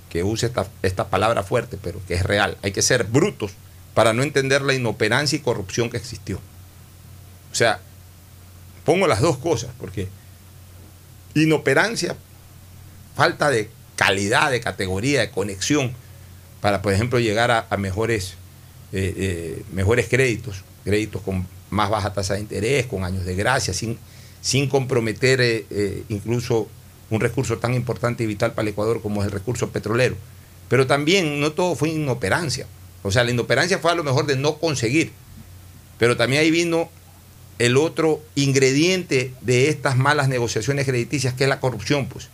[0.09, 2.57] que use esta, esta palabra fuerte, pero que es real.
[2.61, 3.53] Hay que ser brutos
[3.93, 6.41] para no entender la inoperancia y corrupción que existió.
[7.51, 7.79] O sea,
[8.83, 10.09] pongo las dos cosas, porque
[11.35, 12.15] inoperancia,
[13.19, 15.91] falta de calidad, de categoría, de conexión,
[16.61, 18.35] para, por ejemplo, llegar a, mejores,
[18.93, 23.73] eh, eh, mejores créditos, créditos con más baja tasa de interés, con años de gracia,
[23.73, 23.99] sin,
[24.39, 26.69] sin comprometer eh, incluso
[27.09, 30.15] un recurso tan importante y vital para el Ecuador como es el recurso petrolero.
[30.69, 32.67] Pero también no todo fue inoperancia.
[33.03, 35.11] O sea, la inoperancia fue a lo mejor de no conseguir.
[35.97, 36.89] Pero también ahí vino
[37.57, 42.29] el otro ingrediente de estas malas negociaciones crediticias, que es la corrupción, pues.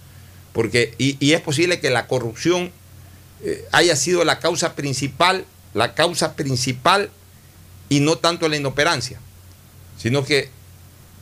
[0.56, 2.72] Porque, y, es posible que la corrupción
[3.44, 5.44] eh, haya sido la causa principal,
[5.74, 7.12] la causa principal
[7.90, 9.20] y no tanto la inoperancia,
[9.98, 10.50] sino que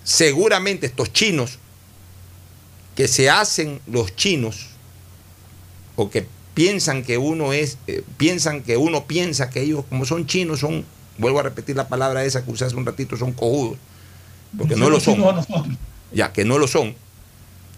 [0.04, 1.58] seguramente estos chinos
[2.96, 4.68] que se hacen los chinos
[5.96, 10.28] o que piensan que uno es, eh, piensan que uno piensa que ellos, como son
[10.28, 10.86] chinos, son,
[11.18, 13.80] vuelvo a repetir la palabra esa que usé hace un ratito, son cojudos,
[14.56, 15.24] porque no, lo son.
[16.14, 16.94] Ya, que no lo son.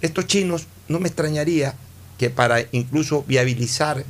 [0.02, 1.76] Estos chinos, no me extrañaría
[2.18, 4.06] que para incluso viabilizar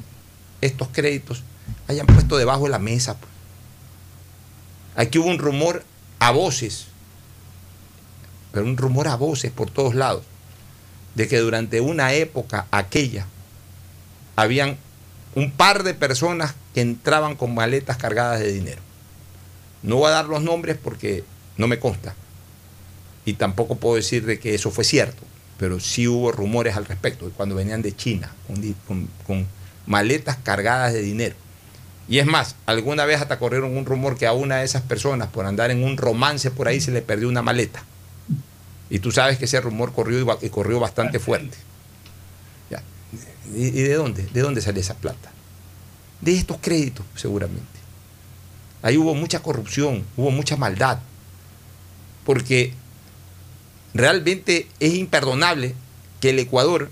[0.61, 1.43] estos créditos
[1.87, 3.17] hayan puesto debajo de la mesa.
[3.17, 3.31] Pues.
[4.95, 5.83] Aquí hubo un rumor
[6.19, 6.87] a voces,
[8.51, 10.23] pero un rumor a voces por todos lados,
[11.15, 13.25] de que durante una época aquella
[14.35, 14.77] habían
[15.33, 18.81] un par de personas que entraban con maletas cargadas de dinero.
[19.83, 21.23] No voy a dar los nombres porque
[21.57, 22.15] no me consta.
[23.25, 25.23] Y tampoco puedo decir de que eso fue cierto,
[25.57, 28.31] pero sí hubo rumores al respecto, cuando venían de China,
[29.27, 29.47] con,
[29.85, 31.35] maletas cargadas de dinero.
[32.07, 35.29] Y es más, alguna vez hasta corrieron un rumor que a una de esas personas,
[35.29, 37.83] por andar en un romance por ahí, se le perdió una maleta.
[38.89, 41.57] Y tú sabes que ese rumor corrió y corrió bastante fuerte.
[43.53, 44.27] ¿Y, de dónde?
[44.33, 45.31] ¿De dónde sale esa plata?
[46.21, 47.63] De estos créditos, seguramente.
[48.81, 50.99] Ahí hubo mucha corrupción, hubo mucha maldad.
[52.25, 52.73] Porque
[53.95, 55.73] realmente es imperdonable
[56.21, 56.91] que el Ecuador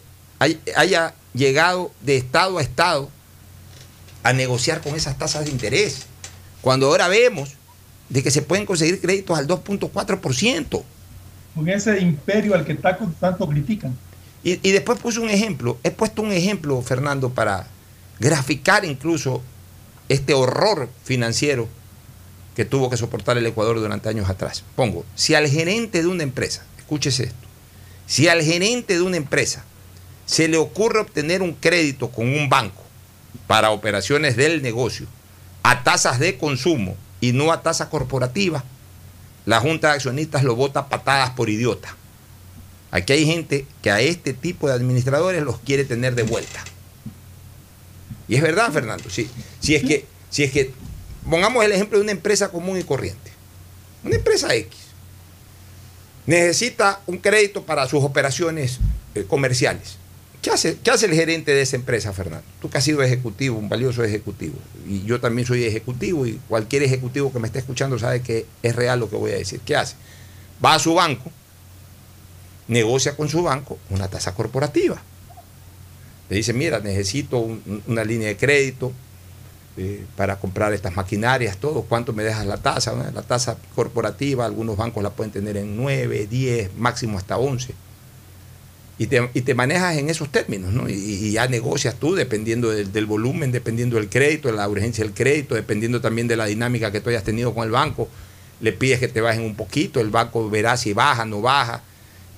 [0.75, 3.09] haya llegado de Estado a Estado
[4.23, 6.07] a negociar con esas tasas de interés.
[6.61, 7.51] Cuando ahora vemos
[8.09, 10.83] de que se pueden conseguir créditos al 2.4%
[11.53, 13.95] con ese imperio al que tanto critican.
[14.45, 17.67] Y, después puse un ejemplo, he puesto un ejemplo, Fernando, para
[18.19, 19.41] graficar incluso
[20.09, 21.69] este horror financiero
[22.53, 24.65] que tuvo que soportar el Ecuador durante años atrás.
[24.75, 27.47] Pongo, si al gerente de una empresa, escúchese esto,
[28.05, 29.65] si al gerente de una empresa
[30.27, 32.83] se le ocurre obtener un crédito con un banco
[33.47, 35.07] para operaciones del negocio
[35.63, 38.63] a tasas de consumo y no a tasa corporativa,
[39.45, 41.95] la Junta de Accionistas lo vota patadas por idiota.
[42.91, 46.63] Aquí hay gente que a este tipo de administradores los quiere tener de vuelta.
[48.27, 49.09] Y es verdad, Fernando.
[49.09, 49.27] Si,
[49.59, 50.71] si, es que, si es que,
[51.27, 53.31] pongamos el ejemplo de una empresa común y corriente.
[54.03, 54.82] Una empresa X.
[56.25, 58.79] Necesita un crédito para sus operaciones
[59.15, 59.97] eh, comerciales.
[60.41, 62.45] ¿Qué hace, ¿Qué hace el gerente de esa empresa, Fernando?
[62.61, 64.55] Tú que has sido ejecutivo, un valioso ejecutivo,
[64.87, 68.75] y yo también soy ejecutivo, y cualquier ejecutivo que me esté escuchando sabe que es
[68.75, 69.61] real lo que voy a decir.
[69.65, 69.95] ¿Qué hace?
[70.63, 71.31] Va a su banco,
[72.67, 75.01] negocia con su banco una tasa corporativa.
[76.29, 77.39] Le dice, mira, necesito
[77.87, 78.91] una línea de crédito
[79.77, 81.83] eh, para comprar estas maquinarias, todo.
[81.83, 82.93] ¿Cuánto me dejas la tasa?
[83.13, 87.73] La tasa corporativa, algunos bancos la pueden tener en 9, 10, máximo hasta 11
[88.97, 90.87] y te, manejas en esos términos, ¿no?
[90.87, 95.55] Y, ya negocias tú dependiendo del, volumen, dependiendo del crédito, de la urgencia del crédito,
[95.55, 98.07] dependiendo también de la dinámica que tú hayas tenido con el banco.
[98.61, 101.81] Le pides que te bajen un poquito, el banco verá si baja, no baja,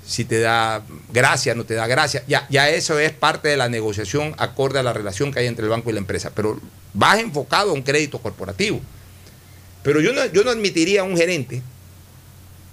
[0.06, 2.24] si te da gracia, no te da gracia.
[2.28, 5.64] Ya, ya eso es parte de la negociación acorde a la relación que hay entre
[5.64, 6.32] el banco y la empresa.
[6.36, 6.60] Pero
[6.93, 8.82] vas enfocado a un crédito corporativo.
[9.84, 11.62] Pero yo no, yo no admitiría a un gerente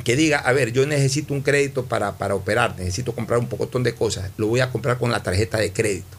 [0.04, 3.94] que diga, a ver, yo necesito un crédito para, operar, necesito comprar un pocotón de
[3.94, 6.16] cosas, lo voy a comprar con la tarjeta de crédito,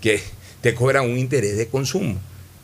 [0.00, 0.22] que
[0.60, 2.18] te cobran un interés de consumo,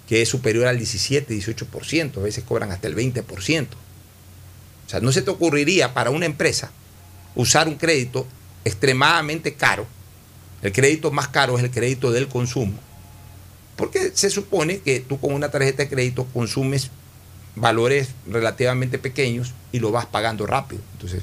[0.09, 3.67] que es superior al 17, 18%, a veces cobran hasta el 20%.
[4.87, 6.71] O sea, no se te ocurriría para una empresa
[7.35, 8.27] usar un crédito
[8.65, 9.87] extremadamente caro.
[10.63, 12.75] El crédito más caro es el crédito del consumo.
[13.77, 16.91] Porque se supone que tú con una tarjeta de crédito consumes
[17.57, 20.81] valores relativamente pequeños y lo vas pagando rápido.
[20.93, 21.23] Entonces,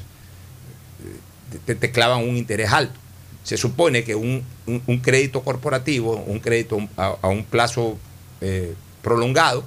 [1.65, 2.99] te, te clavan un interés alto.
[3.43, 7.97] Se supone que un, un- crédito corporativo, un crédito a, a un plazo
[8.41, 9.63] eh, prolongado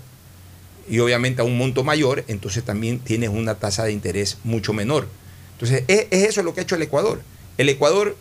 [0.88, 5.08] y obviamente a un monto mayor, entonces también tienes una tasa de interés mucho menor.
[5.52, 7.22] Entonces, es, es eso lo que ha hecho el Ecuador.
[7.58, 8.16] El Ecuador,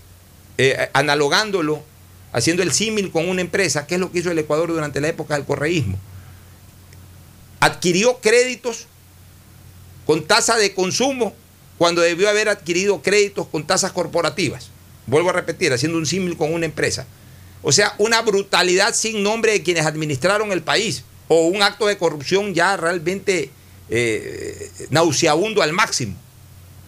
[0.57, 1.83] eh, analogándolo,
[2.31, 5.07] haciendo el símil con una empresa, ¿qué es lo que hizo el Ecuador durante la
[5.07, 5.97] época del correísmo?
[7.59, 8.87] Adquirió créditos
[10.05, 11.33] con tasa de consumo
[11.77, 14.69] cuando debió haber adquirido créditos con tasas corporativas.
[15.05, 17.05] Vuelvo a repetir, haciendo un símil con una empresa.
[17.61, 21.03] O sea, una brutalidad sin nombre de quienes administraron el país
[21.33, 23.49] o un acto de corrupción ya realmente
[23.89, 26.15] eh, nauseabundo al máximo,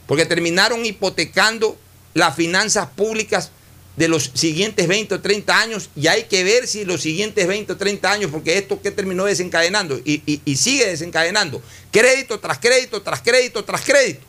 [0.08, 1.78] porque terminaron hipotecando
[2.14, 3.52] las finanzas públicas
[3.98, 7.74] de los siguientes 20 o 30 años y hay que ver si los siguientes 20
[7.74, 12.60] o 30 años, porque esto que terminó desencadenando y, y- y sigue desencadenando, crédito tras
[12.60, 14.22] crédito, tras crédito, tras crédito.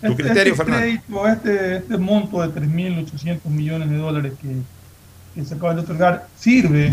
[0.00, 0.82] Tu Este, criterio, este Fernando.
[0.86, 4.48] crédito, este, este monto de 3.800 millones de dólares que,
[5.40, 6.92] que se acaba de otorgar sirve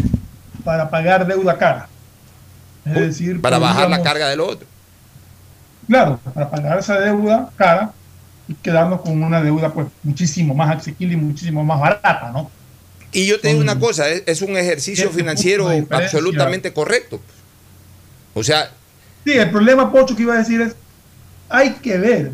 [0.67, 1.87] para pagar deuda cara.
[2.83, 4.67] Es decir, Para bajar la carga del otro.
[5.87, 7.93] Claro, para pagar esa deuda cara
[8.49, 12.51] y quedarnos con una deuda pues muchísimo más asequible y muchísimo más barata, ¿no?
[13.13, 17.21] Y yo te digo una cosa, es, es un ejercicio financiero absolutamente correcto.
[18.33, 18.69] O sea,
[19.23, 20.75] Sí, el problema, Pocho, que iba a decir es,
[21.47, 22.33] hay que ver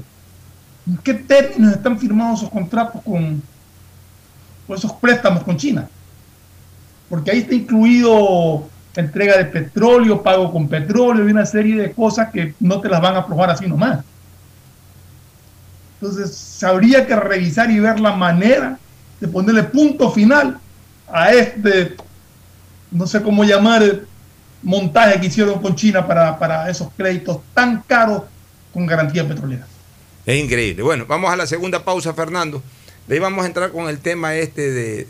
[0.87, 3.43] en qué términos están firmados esos contratos con,
[4.65, 5.87] con esos préstamos con China.
[7.13, 12.31] Porque ahí está incluido entrega de petróleo, pago con petróleo y una serie de cosas
[12.31, 14.03] que no te las van a aflojar así nomás.
[16.01, 18.79] Entonces, habría que revisar y ver la manera
[19.19, 20.57] de ponerle punto final
[21.07, 21.97] a este,
[22.89, 23.83] no sé cómo llamar,
[24.63, 28.23] montaje que hicieron con China para, para esos créditos tan caros
[28.73, 29.67] con garantía petrolera.
[30.25, 30.81] es increíble.
[30.81, 32.63] Bueno, vamos a la segunda pausa, Fernando.
[33.05, 35.07] De ahí vamos a entrar con el tema este de.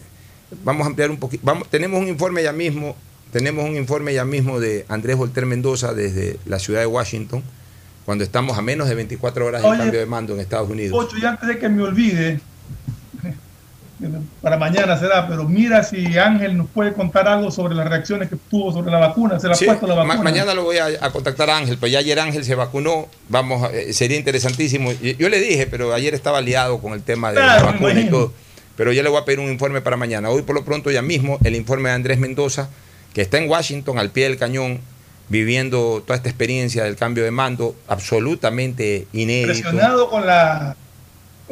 [0.63, 1.43] Vamos a ampliar un poquito.
[1.45, 2.95] Vamos, tenemos un informe ya mismo.
[3.31, 7.41] Tenemos un informe ya mismo de Andrés Volter Mendoza desde la ciudad de Washington,
[8.05, 10.95] cuando estamos a menos de 24 horas del Oye, cambio de mando en Estados Unidos.
[11.03, 12.39] Ocho, y antes de que me olvide,
[14.41, 18.35] para mañana será, pero mira si Ángel nos puede contar algo sobre las reacciones que
[18.51, 20.23] tuvo sobre la vacuna, se la ha puesto la ma- vacuna.
[20.23, 23.69] mañana lo voy a, a contactar a Ángel, pues ya ayer Ángel se vacunó, vamos,
[23.73, 24.91] eh, sería interesantísimo.
[24.91, 28.09] Yo le dije, pero ayer estaba liado con el tema de Claro, la vacuna y
[28.09, 28.33] todo.
[28.75, 30.29] Pero ya le voy a pedir un informe para mañana.
[30.29, 32.69] Hoy por lo pronto ya mismo el informe de Andrés Mendoza,
[33.13, 34.79] que está en Washington, al pie del cañón,
[35.29, 39.53] viviendo toda esta experiencia del cambio de mando, absolutamente inédito.
[39.53, 40.75] Impresionado con la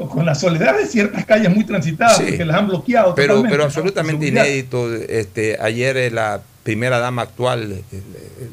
[0.10, 2.24] con la soledad de ciertas calles muy transitadas, Sí.
[2.30, 3.14] porque las han bloqueado.
[3.14, 4.92] Pero, totalmente, pero absolutamente inédito.
[4.96, 8.02] Este, ayer eh, la primera dama actual, eh,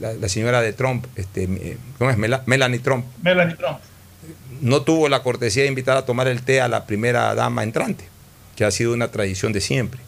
[0.01, 1.49] la, la señora de Trump, este,
[1.97, 2.19] ¿cómo es?
[2.19, 3.79] Mela- Melanie Trump, Melanie Trump.
[4.61, 8.05] no tuvo la cortesía de invitar a tomar el té a la primera dama entrante,
[8.59, 10.01] que ha sido una tradición de siempre.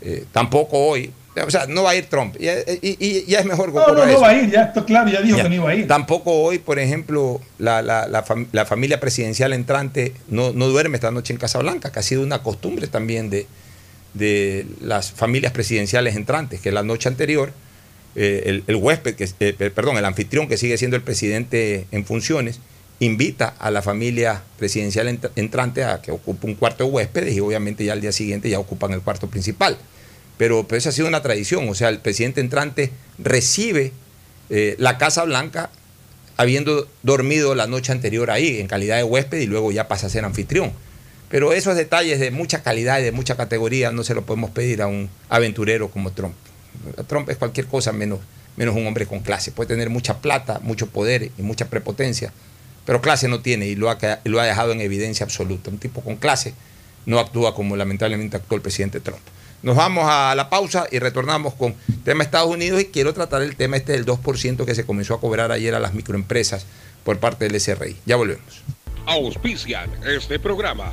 [0.00, 1.12] Eh, tampoco hoy,
[1.46, 4.06] o sea, no va a ir Trump, y, y- y ya es mejor No, no,
[4.06, 5.42] no va a ir, ya está claro, ya dijo Ya.
[5.42, 5.86] que no iba a ir.
[5.86, 10.96] Tampoco hoy, por ejemplo, la, la- la fam- la familia presidencial entrante no, no duerme
[10.96, 13.46] esta noche en Casa Blanca, que ha sido una costumbre también de,
[14.14, 17.52] de las familias presidenciales entrantes, que la noche anterior
[18.14, 21.86] eh, el, el huésped, que, eh, per- perdón, el anfitrión que sigue siendo el presidente
[21.92, 22.60] en funciones,
[23.00, 27.40] invita a la familia presidencial ent- entrante a que ocupe un cuarto de huéspedes y
[27.40, 29.76] obviamente ya al día siguiente ya ocupan el cuarto principal.
[30.38, 33.92] Pero, pero esa ha sido una tradición, o sea, el presidente entrante recibe
[34.50, 35.70] eh, la Casa Blanca
[36.36, 40.10] habiendo dormido la noche anterior ahí en calidad de huésped y luego ya pasa a
[40.10, 40.72] ser anfitrión.
[41.30, 44.82] Pero esos detalles de mucha calidad y de mucha categoría no se lo podemos pedir
[44.82, 46.34] a un aventurero como Trump.
[47.08, 48.20] Trump es cualquier cosa menos,
[48.56, 49.50] menos un hombre con clase.
[49.50, 52.32] Puede tener mucha plata, mucho poder y mucha prepotencia,
[52.86, 55.68] pero clase no tiene y lo ha, ca- lo ha dejado en evidencia absoluta.
[55.70, 56.54] Un tipo con clase
[57.04, 59.20] no actúa como lamentablemente actuó el presidente Trump.
[59.62, 61.74] Nos vamos a la pausa y retornamos con
[62.04, 65.20] tema Estados Unidos y quiero tratar el tema este del 2% que se comenzó a
[65.20, 66.66] cobrar ayer a las microempresas
[67.04, 67.96] por parte del SRI.
[68.06, 68.62] Ya volvemos.
[69.06, 70.92] Auspician este programa.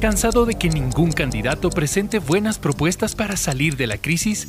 [0.00, 4.48] ¿Cansado de que ningún candidato presente buenas propuestas para salir de la crisis?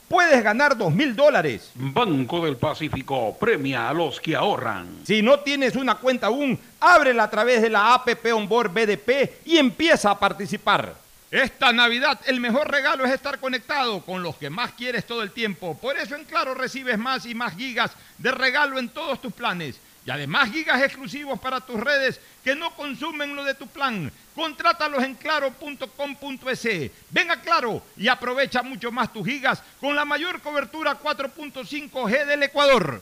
[0.11, 1.71] puedes ganar dos mil dólares.
[1.73, 4.99] Banco del Pacífico premia a los que ahorran.
[5.05, 9.57] Si no tienes una cuenta aún, ábrela a través de la APP Onboard BDP y
[9.57, 10.95] empieza a participar.
[11.31, 15.31] Esta Navidad el mejor regalo es estar conectado con los que más quieres todo el
[15.31, 15.77] tiempo.
[15.77, 19.79] Por eso en Claro recibes más y más gigas de regalo en todos tus planes.
[20.05, 24.11] Y además gigas exclusivos para tus redes que no consumen lo de tu plan.
[24.33, 26.91] Contrátalos en claro.com.es.
[27.09, 32.43] Ven a Claro y aprovecha mucho más tus gigas con la mayor cobertura 4.5G del
[32.43, 33.01] Ecuador.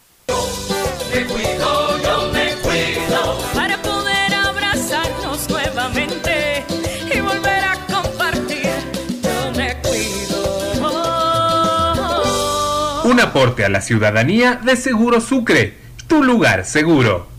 [1.13, 3.37] Me cuido, yo me cuido.
[3.53, 6.65] Para poder abrazarnos nuevamente
[7.13, 8.69] y volver a compartir,
[9.23, 10.71] yo me cuido.
[13.03, 15.77] Un aporte a la ciudadanía de Seguro Sucre,
[16.07, 17.30] tu lugar seguro.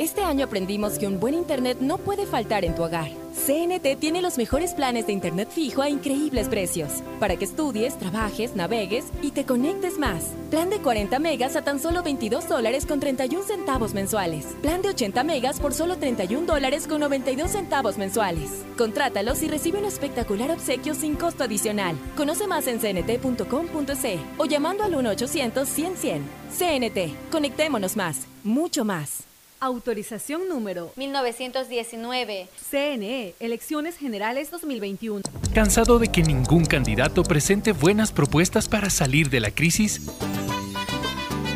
[0.00, 3.10] Este año aprendimos que un buen internet no puede faltar en tu hogar.
[3.34, 8.56] CNT tiene los mejores planes de internet fijo a increíbles precios, para que estudies, trabajes,
[8.56, 10.32] navegues y te conectes más.
[10.48, 14.46] Plan de 40 megas a tan solo 22 dólares con 31 centavos mensuales.
[14.62, 18.64] Plan de 80 megas por solo 31 dólares con 92 centavos mensuales.
[18.78, 21.94] Contrátalos y recibe un espectacular obsequio sin costo adicional.
[22.16, 26.22] Conoce más en cnt.com.c o llamando al 1-800-100-100.
[26.56, 29.29] CNT, conectémonos más, mucho más.
[29.62, 32.48] Autorización número 1919.
[32.70, 35.20] CNE, Elecciones Generales 2021.
[35.54, 40.00] ¿Cansado de que ningún candidato presente buenas propuestas para salir de la crisis?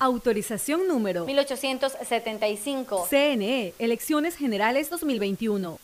[0.00, 3.06] Autorización número 1875.
[3.10, 5.78] CNE, Elecciones Generales 2021.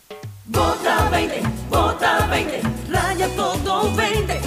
[0.47, 2.61] Vota 20, vota 20,
[2.91, 4.41] raya todo 20.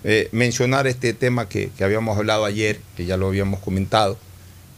[0.05, 4.17] eh, mencionar este tema que, habíamos hablado ayer, que ya lo habíamos comentado,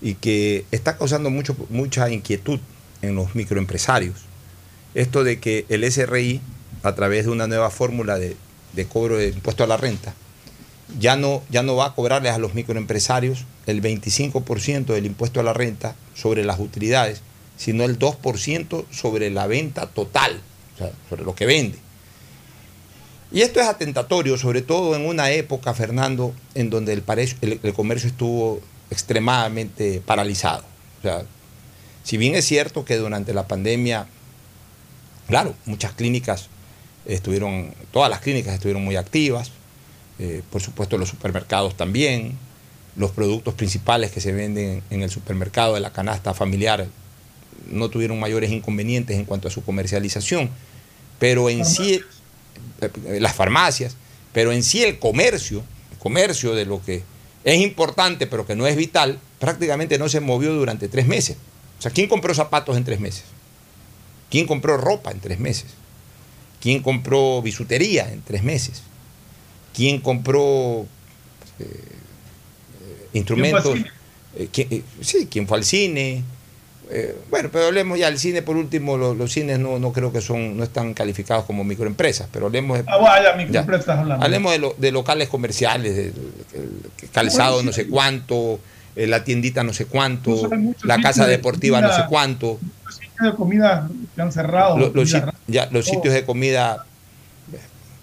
[0.00, 2.58] y que está causando mucho, mucha inquietud
[3.02, 4.16] en los microempresarios.
[4.94, 6.40] Esto de que el SRI,
[6.82, 8.34] a través de una nueva fórmula de,
[8.72, 10.14] de cobro de impuesto a la renta,
[10.98, 15.42] ya no, ya no va a cobrarles a los microempresarios el 25% del impuesto a
[15.42, 17.20] la renta sobre las utilidades,
[17.56, 20.40] sino el 2% sobre la venta total,
[20.74, 21.78] o sea, sobre lo que vende.
[23.32, 28.60] Y esto es atentatorio, sobre todo en una época, Fernando, en donde el, comercio estuvo
[28.90, 30.64] extremadamente paralizado.
[30.98, 31.22] O sea,
[32.04, 34.06] si bien es cierto que durante la pandemia,
[35.28, 36.48] claro, muchas clínicas
[37.06, 39.50] estuvieron, todas las clínicas estuvieron muy activas,
[40.18, 42.36] eh, por supuesto los supermercados también,
[42.96, 46.86] los productos principales que se venden en el supermercado de la canasta familiar
[47.70, 50.50] no tuvieron mayores inconvenientes en cuanto a su comercialización,
[51.18, 52.00] pero en sí,
[52.80, 53.96] eh, eh, las farmacias,
[54.32, 57.02] pero en sí el comercio, el comercio de lo que
[57.44, 61.36] es importante pero que no es vital, prácticamente no se movió durante tres meses.
[61.78, 63.24] O sea, ¿quién compró zapatos en tres meses?
[64.30, 65.66] ¿Quién compró ropa en tres meses?
[66.60, 68.82] ¿Quién compró bisutería en tres meses?
[69.74, 70.86] ¿Quién compró
[71.58, 71.64] eh,
[73.12, 73.62] instrumentos?
[73.72, 73.92] ¿Quién fue al
[74.42, 76.22] Eh, ¿quién- eh, sí, ¿quién fue al cine?
[76.90, 80.12] Eh, bueno, pero hablemos ya del cine por último, lo- los, cines no, no creo
[80.12, 84.24] que son, no están calificados como microempresas, pero hablemos de, Ah, vaya, microempresas hablando.
[84.24, 86.12] Hablemos de, lo- de locales comerciales, de,
[87.12, 88.60] calzado Bueno, no sé cuánto,
[88.96, 90.50] eh, la tiendita no sé cuánto,
[90.84, 92.58] la casa deportiva no sé cuánto,
[92.90, 94.76] sitios de comida que han cerrado.
[94.78, 96.84] lo- los, sit- ya, los sitios de comida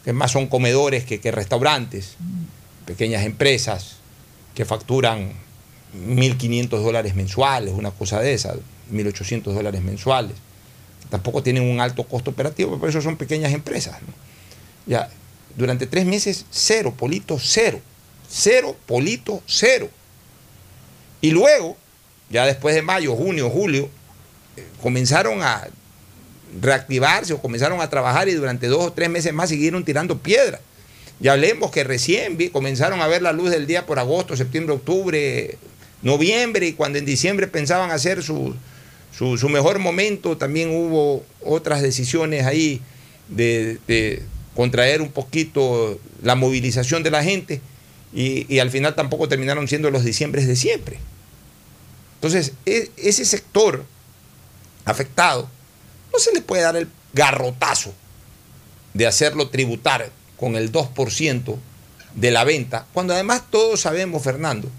[0.04, 2.16] que más son comedores que, que restaurantes,
[2.86, 3.98] pequeñas empresas
[4.56, 5.34] que facturan
[5.96, 8.56] 1.500 dólares mensuales, una cosa de esa,
[8.92, 10.34] 1.800 dólares mensuales.
[11.10, 13.98] Tampoco tienen un alto costo operativo, pero por eso son pequeñas empresas.
[14.86, 15.10] Ya,
[15.56, 17.82] durante tres meses, cero, polito, cero.
[18.30, 19.90] Cero, polito, cero.
[21.22, 21.78] Y luego,
[22.30, 23.90] ya después de mayo, junio, julio,
[24.56, 25.68] eh, comenzaron a
[26.62, 30.62] reactivarse o comenzaron a trabajar y durante dos o tres meses más siguieron tirando piedras.
[31.20, 35.58] Ya hablemos que recién comenzaron a ver la luz del día por agosto, septiembre, octubre,
[36.02, 38.56] noviembre, y cuando en diciembre pensaban hacer su,
[39.16, 42.82] su, su mejor momento, también hubo otras decisiones ahí
[43.28, 44.24] de,
[44.56, 47.62] contraer un poquito la movilización de la gente
[48.14, 51.00] y, y al final tampoco terminaron siendo los diciembres de siempre.
[52.16, 53.86] Entonces, e- ese sector
[54.84, 55.50] afectado
[56.12, 57.94] no se le puede dar el garrotazo
[58.94, 61.58] de hacerlo tributar con el 2%
[62.16, 64.70] de la venta, cuando además todos sabemos, Fernando,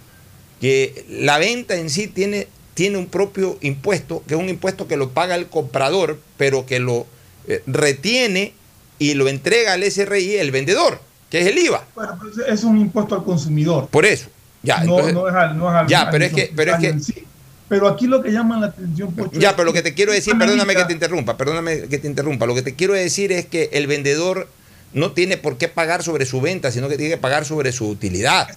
[0.61, 4.97] que la venta en sí tiene, tiene un propio impuesto, que es un impuesto que
[4.97, 7.07] lo paga el comprador, pero que lo
[7.49, 8.53] eh, retiene
[8.99, 11.01] y lo entrega al SRI el vendedor,
[11.31, 11.85] que es el IVA.
[11.95, 13.89] Bueno, pues es un impuesto al consumidor.
[13.89, 14.29] Por eso.
[14.63, 16.75] Ya, no, entonces- no es al, no es al- ya, al pero es que- pero
[16.75, 17.25] es que- sí.
[17.69, 20.37] Pero aquí lo que llama la atención, Pocho, Ya, pero lo que te quiero decir,
[20.37, 22.45] perdóname que te interrumpa, perdóname que te interrumpa.
[22.45, 24.49] Lo que te quiero decir es que el vendedor
[24.93, 27.89] no tiene por qué pagar sobre su venta, sino que tiene que pagar sobre su
[27.89, 28.49] utilidad.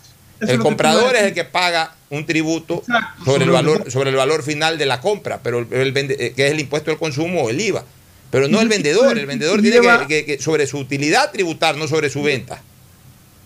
[0.49, 4.43] El comprador es el que paga un tributo Exacto, sobre el valor sobre el valor
[4.43, 7.49] final de la compra, pero el, vende- eh, que es el impuesto del consumo o
[7.49, 7.83] el IVA.
[8.31, 11.77] Pero no el vendedor, el vendedor tiene que- lleva- que, que sobre su utilidad tributar,
[11.77, 12.61] no sobre su venta.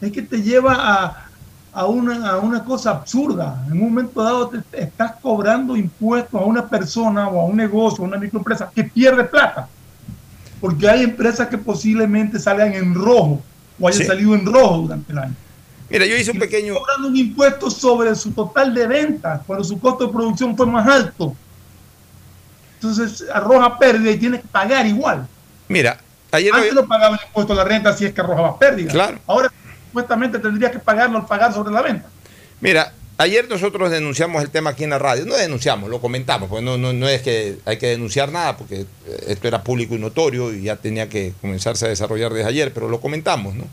[0.01, 1.29] es que te lleva a,
[1.73, 3.63] a, una, a una cosa absurda.
[3.67, 7.57] En un momento dado te, te estás cobrando impuestos a una persona o a un
[7.57, 9.67] negocio, a una microempresa que pierde plata.
[10.61, 13.41] Porque hay empresas que posiblemente salgan en rojo
[13.79, 14.07] o hayan Sí.
[14.07, 15.35] salido en rojo durante el año.
[15.89, 19.79] Mira, yo hice un pequeño Cobrando un impuesto sobre su total de ventas, cuando su
[19.79, 21.35] costo de producción fue más alto.
[22.75, 25.27] Entonces arroja pérdida y tienes que pagar igual.
[25.67, 25.99] Mira,
[26.31, 28.91] ayer Antes no pagaba el impuesto a la renta si es que arrojaba pérdida.
[28.91, 29.19] Claro.
[29.25, 29.51] Ahora
[29.87, 32.07] supuestamente tendrías que pagarlo al pagar sobre la venta.
[32.59, 35.25] Mira, ayer nosotros denunciamos el tema aquí en la radio.
[35.25, 38.85] No denunciamos, lo comentamos, porque no, no, no es que hay que denunciar nada, porque
[39.25, 42.89] esto era público y notorio y ya tenía que comenzarse a desarrollar desde ayer, pero
[42.89, 43.63] lo comentamos, ¿no?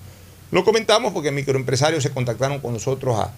[0.54, 3.32] Lo comentamos porque microempresarios se contactaron con nosotros a,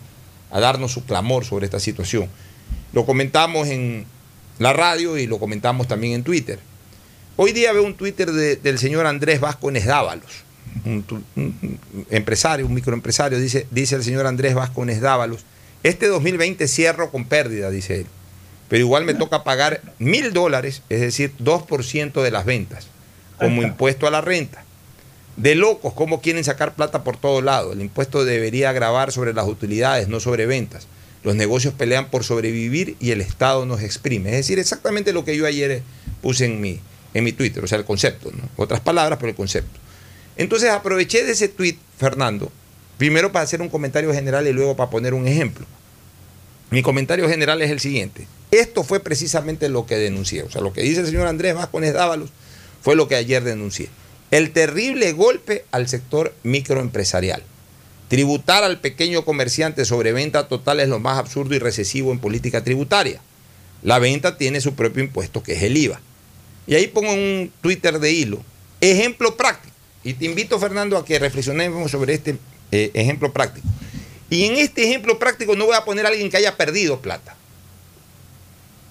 [0.50, 2.28] a darnos su clamor sobre esta situación.
[2.92, 4.04] Lo comentamos en
[4.58, 6.58] la radio y lo comentamos también en Twitter.
[7.36, 10.44] Hoy día veo un Twitter de- del señor Andrés Vasco Dávalos.
[10.84, 11.78] un- un
[12.10, 15.40] empresario, un microempresario, dice, dice el señor Andrés Vascones Dávalos,
[15.82, 18.06] este 2020 cierro con pérdida, dice él,
[18.68, 22.88] pero igual me toca pagar mil dólares, es decir, 2% de las ventas,
[23.38, 24.64] como impuesto a la renta.
[25.36, 27.72] De locos, ¿cómo quieren sacar plata por todo lado?
[27.72, 30.86] El impuesto debería grabar sobre las utilidades, no sobre ventas.
[31.24, 34.30] Los negocios pelean por sobrevivir y el Estado nos exprime.
[34.30, 35.82] Es decir, exactamente lo que yo ayer
[36.22, 36.80] puse en mi,
[37.12, 38.48] en mi Twitter, o sea, el concepto, ¿no?
[38.56, 39.78] Otras palabras, pero el concepto.
[40.38, 42.50] Entonces aproveché de ese tweet, Fernando,
[42.96, 45.66] primero para hacer un comentario general y luego para poner un ejemplo.
[46.70, 48.26] Mi comentario general es el siguiente.
[48.50, 50.44] Esto fue precisamente lo que denuncié.
[50.44, 52.30] O sea, lo que dice el señor Andrés Vázquez Dávalos
[52.82, 53.88] fue lo que ayer denuncié.
[54.36, 57.42] El terrible golpe al sector microempresarial.
[58.08, 62.62] Tributar al pequeño comerciante sobre venta total es lo más absurdo y recesivo en política
[62.62, 63.22] tributaria.
[63.82, 66.02] La venta tiene su propio impuesto, que es el IVA.
[66.66, 68.42] Y ahí pongo un Twitter de hilo.
[68.82, 69.74] Ejemplo práctico.
[70.04, 72.36] Y te invito, Fernando, a que reflexionemos sobre este
[72.72, 73.66] eh, ejemplo práctico.
[74.28, 77.34] Y en este ejemplo práctico no voy a poner a alguien que haya perdido plata.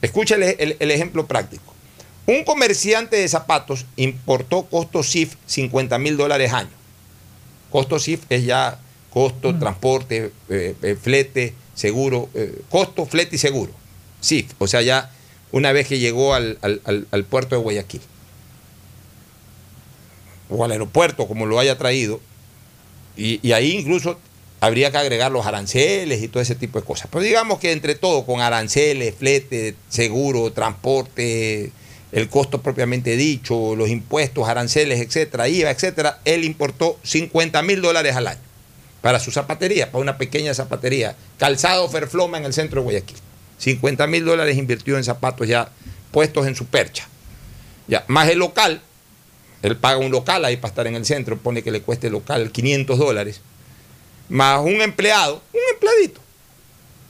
[0.02, 1.75] El- el ejemplo práctico.
[2.28, 6.70] Un comerciante de zapatos importó costo SIF 50 mil dólares año.
[7.72, 8.80] Costo SIF es ya
[9.12, 13.72] costo, transporte, eh, eh, flete, seguro, eh, costo, flete y seguro.
[14.22, 15.12] SIF, o sea, ya
[15.52, 18.02] una vez que llegó al, al- al- al puerto de Guayaquil
[20.50, 22.20] o al aeropuerto, como lo haya traído,
[23.18, 24.20] y, y ahí incluso
[24.62, 27.08] habría que agregar los aranceles y todo ese tipo de cosas.
[27.12, 31.72] Pero digamos que entre todo, con aranceles, flete, seguro, transporte,
[32.16, 38.16] el costo propiamente dicho, los impuestos, aranceles, etcétera, IVA, etcétera, él importó 50 mil dólares
[38.16, 38.40] al año
[39.02, 43.18] para su zapatería, para una pequeña zapatería, calzado Ferfloma en el centro de Guayaquil.
[43.58, 45.70] 50 mil dólares invirtió en zapatos ya
[46.12, 47.06] puestos en su percha.
[47.90, 48.82] Ya, más el local,
[49.62, 52.14] él paga un local ahí para estar en el centro, pone que le cueste el
[52.14, 53.42] local 500 dólares,
[54.30, 56.22] más un empleado, un empleadito,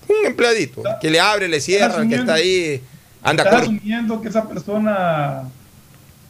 [0.07, 2.81] un empleadito, que le abre, le cierra, que está ahí,
[3.25, 5.43] anda Estás asumiendo que esa persona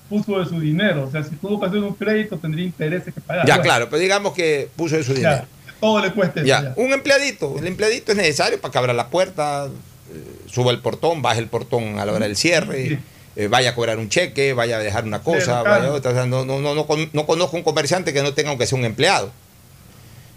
[0.09, 1.05] puso de su dinero.
[1.07, 3.45] O sea, si tuvo que hacer un crédito, tendría intereses que pagar.
[3.45, 5.43] Ya, Bueno, claro, pero digamos que puso de su dinero.
[5.43, 7.59] ya, todo le cuesta eso, Ya, un empleadito.
[7.59, 11.47] El empleadito es necesario para que abra la puerta, eh, suba el portón, baje el
[11.47, 12.99] portón a la hora del cierre,
[13.35, 16.11] eh, vaya a cobrar un cheque, vaya a dejar una cosa, vaya a otra.
[16.11, 18.85] O sea, no, no, no, no conozco un comerciante que no tenga aunque sea un
[18.85, 19.31] empleado.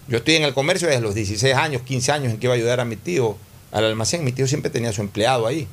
[0.09, 2.57] Yo estoy en el comercio desde los 16 años, 15 años en que iba a
[2.57, 3.37] ayudar a mi tío
[3.71, 4.25] al almacén.
[4.25, 5.69] Mi tío siempre tenía su empleado ahí.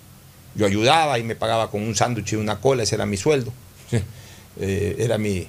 [0.56, 3.54] Yo ayudaba y me pagaba con un sándwich y una cola, ese era mi sueldo.
[4.58, 5.46] Eh, era mi,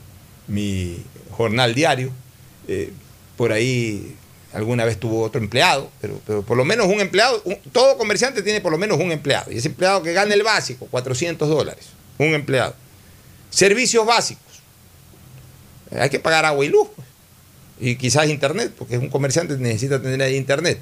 [0.48, 1.00] mi
[1.30, 2.10] jornal diario.
[2.66, 2.92] Eh,
[3.36, 4.16] por ahí
[4.52, 8.42] alguna vez tuvo otro empleado, pero, pero por lo menos un empleado, un- todo comerciante
[8.42, 9.52] tiene por lo menos un empleado.
[9.52, 11.86] Y ese empleado que gana el básico, 400 dólares,
[12.18, 12.74] un empleado.
[13.50, 14.42] Servicios básicos.
[15.92, 16.88] Eh, Hay que pagar agua y luz.
[16.96, 17.06] pues.
[17.78, 20.80] Y quizás internet, porque un comerciante necesita tener ahí internet.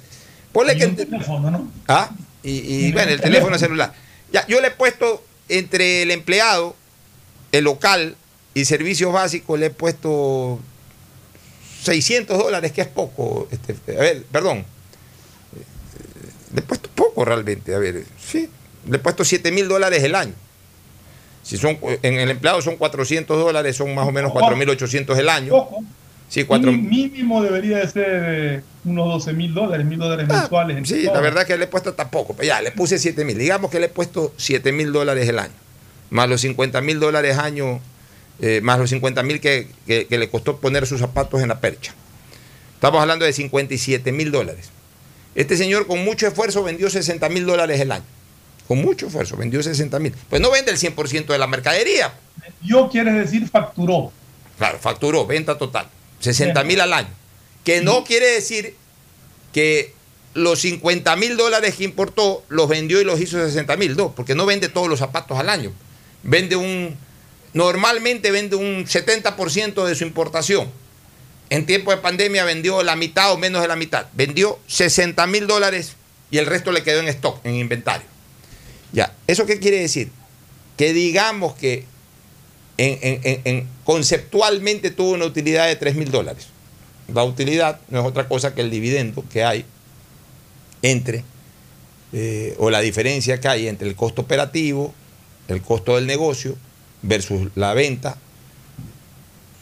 [0.51, 0.87] Ponle que...
[0.87, 1.70] teléfono, ¿no?
[1.89, 2.11] Ah,
[2.43, 3.93] y, y, bueno, el teléfono celular.
[4.35, 6.74] Ya, yo le he puesto entre el empleado,
[7.53, 8.16] el local
[8.53, 10.59] y servicios básicos, le he puesto
[11.85, 13.47] 600 dólares, que es poco.
[13.53, 14.64] Este, a ver, perdón.
[16.53, 18.51] Le he puesto poco realmente, a ver, sí.
[18.89, 20.35] Le he puesto 7 mil dólares el año.
[21.45, 25.68] Si son, en el empleado son 400 dólares, son más o menos 4.800 el año.
[26.29, 30.79] Sí, cuatro, Mínimo, debería de ser eh, unos 12 mil dólares, mil dólares mensuales.
[30.81, 31.14] Ah, Sí, todo.
[31.14, 32.35] la verdad que le he puesto tampoco.
[32.35, 33.39] Pero ya, le puse 7 mil.
[33.39, 35.53] Digamos que le he puesto 7 mil dólares el año.
[36.11, 37.81] Más los 50 mil dólares año,
[38.41, 41.61] eh, más los 50 mil que, que- que le costó poner sus zapatos en la
[41.61, 41.95] percha.
[42.75, 44.70] Estamos hablando de 57 mil dólares.
[45.35, 48.05] Este señor con mucho esfuerzo vendió 60 mil dólares el año.
[48.68, 50.14] Con mucho esfuerzo, vendió 60 mil.
[50.31, 52.12] Pues no vende el 100% de la mercadería.
[52.62, 54.11] Yo quieres decir facturó.
[54.59, 55.87] Claro, facturó, venta total.
[56.25, 57.09] 60 mil al año.
[57.64, 58.75] Que no quiere decir
[59.53, 59.95] que
[60.35, 63.97] los 50 mil dólares que importó los vendió y los hizo 60 mil.
[63.97, 65.72] No, porque no vende todos los zapatos al año.
[66.22, 66.97] Vende un.
[67.53, 70.68] Normalmente vende un 70% de su importación.
[71.51, 74.07] En tiempo de pandemia vendió la mitad o menos de la mitad.
[74.14, 75.95] Vendió 60 mil dólares
[76.31, 78.07] y el resto le quedó en stock, en inventario.
[78.93, 80.11] Ya, ¿eso qué quiere decir?
[80.77, 81.85] Que digamos que
[82.79, 86.47] en, en- en- en- conceptualmente tuvo una utilidad de 3 mil dólares.
[87.12, 89.64] La utilidad no es otra cosa que el dividendo que hay
[90.83, 91.25] entre,
[92.12, 94.95] eh, o la diferencia que hay entre el costo operativo,
[95.49, 96.57] el costo del negocio,
[97.03, 98.16] versus la venta.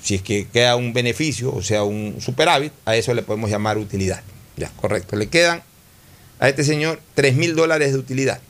[0.03, 3.79] Si es que queda un beneficio, o sea, un superávit, a eso le podemos llamar
[3.79, 4.23] utilidad.
[4.57, 5.17] Ya, correcto.
[5.17, 5.63] Le quedan
[6.41, 8.41] a este señor 3 mil dólares de utilidad.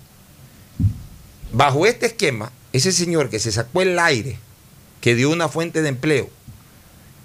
[1.52, 4.38] Bajo este esquema, ese señor que se sacó el aire,
[5.02, 6.30] que dio una fuente de empleo,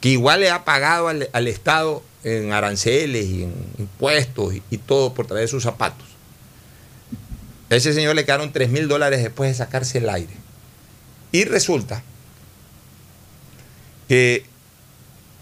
[0.02, 5.14] que igual le ha pagado al, al Estado en aranceles y en impuestos y, todo
[5.14, 6.06] por traer sus zapatos.
[7.70, 10.34] A ese señor le quedaron 3 mil dólares después de sacarse el aire.
[11.32, 12.04] Y resulta
[14.08, 14.46] que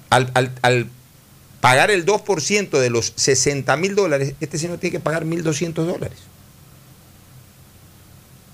[0.10, 0.90] al, al- al
[1.62, 6.18] pagar el 2% de los 60 mil dólares, este señor tiene que pagar 1.200 dólares.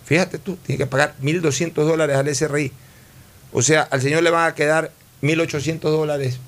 [0.05, 2.71] Fíjate tú, tiene que pagar 1.200 dólares al SRI.
[3.54, 4.91] O sea, al señor le van a quedar
[5.22, 6.39] 1.800 dólares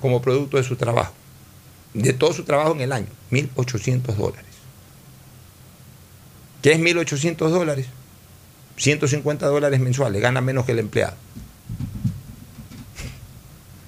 [0.00, 1.12] como producto de su trabajo.
[1.94, 3.08] De todo su trabajo en el año.
[3.30, 4.44] 1.800 dólares.
[6.62, 7.86] ¿Qué es 1.800 dólares?
[8.76, 10.22] 150 dólares mensuales.
[10.22, 11.14] Gana menos que el empleado.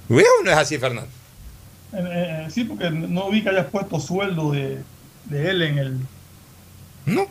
[0.08, 1.10] ¿Ves o no es así, Fernando?
[1.92, 4.82] Eh, eh, sí, porque no vi que hayas puesto sueldo de,
[5.26, 5.98] de él en el.
[7.06, 7.26] No.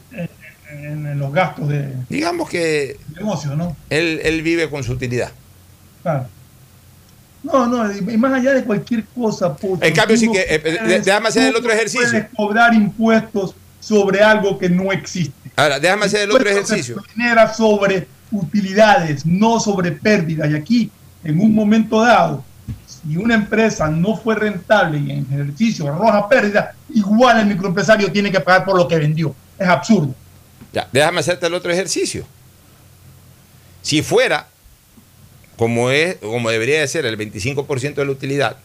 [0.71, 3.75] En- los gastos de Digamos que negocio, ¿no?
[3.89, 5.31] él, él vive con su utilidad.
[6.01, 6.27] Claro.
[7.43, 11.05] No, no, y más allá de cualquier cosa, Pocho, En cambio, sí que, eh, puedes-
[11.05, 12.07] déjame hacer el otro ejercicio.
[12.09, 15.33] Puedes cobrar impuestos sobre algo que no existe.
[15.55, 17.01] Ahora, déjame hacer el otro ejercicio.
[17.01, 20.49] Se genera sobre utilidades, no sobre pérdidas.
[20.51, 20.91] Y aquí,
[21.23, 22.43] en un momento dado,
[22.85, 28.31] si una empresa no fue rentable y en ejercicio arroja pérdida, igual el microempresario tiene
[28.31, 29.33] que pagar por lo que vendió.
[29.57, 30.13] Es absurdo.
[30.73, 32.25] Ya, déjame hacerte el otro ejercicio.
[33.81, 34.47] Si fuera,
[35.57, 38.57] como, es, como debería de ser, el 25% de la utilidad,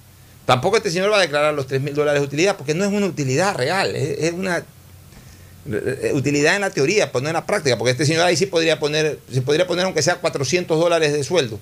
[0.45, 2.93] tampoco este señor va a declarar los 3 mil dólares de utilidad, porque no es
[2.93, 4.65] una utilidad real, es, una
[5.71, 8.47] eh, utilidad en la teoría, pues no en la práctica, porque este señor ahí sí
[8.47, 11.59] podría poner, se podría poner aunque sea 400 dólares de sueldo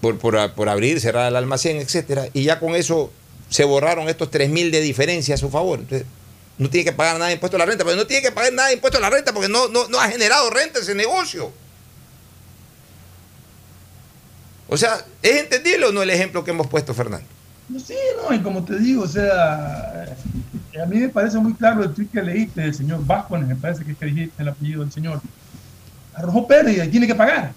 [0.00, 3.12] por, por, por abrir, cerrar el almacén, etcétera, y ya con eso
[3.48, 5.78] se borraron estos 3 mil de diferencia a su favor.
[5.78, 6.06] Entonces,
[6.58, 8.52] no tiene que pagar nada de impuesto a la renta, pero no tiene que pagar
[8.52, 11.52] nada de impuesto a la renta porque no, no, no ha generado renta ese negocio.
[14.68, 17.26] O sea, ¿es entendible o no el ejemplo que hemos puesto, Fernando?
[17.84, 20.04] Sí, no, y como te digo, o sea,
[20.82, 23.84] a mí me parece muy claro el tweet que leíste del señor Vascones, me parece
[23.84, 25.20] que es que el apellido del señor.
[26.14, 27.52] Arrojó pérdida y tiene que pagar.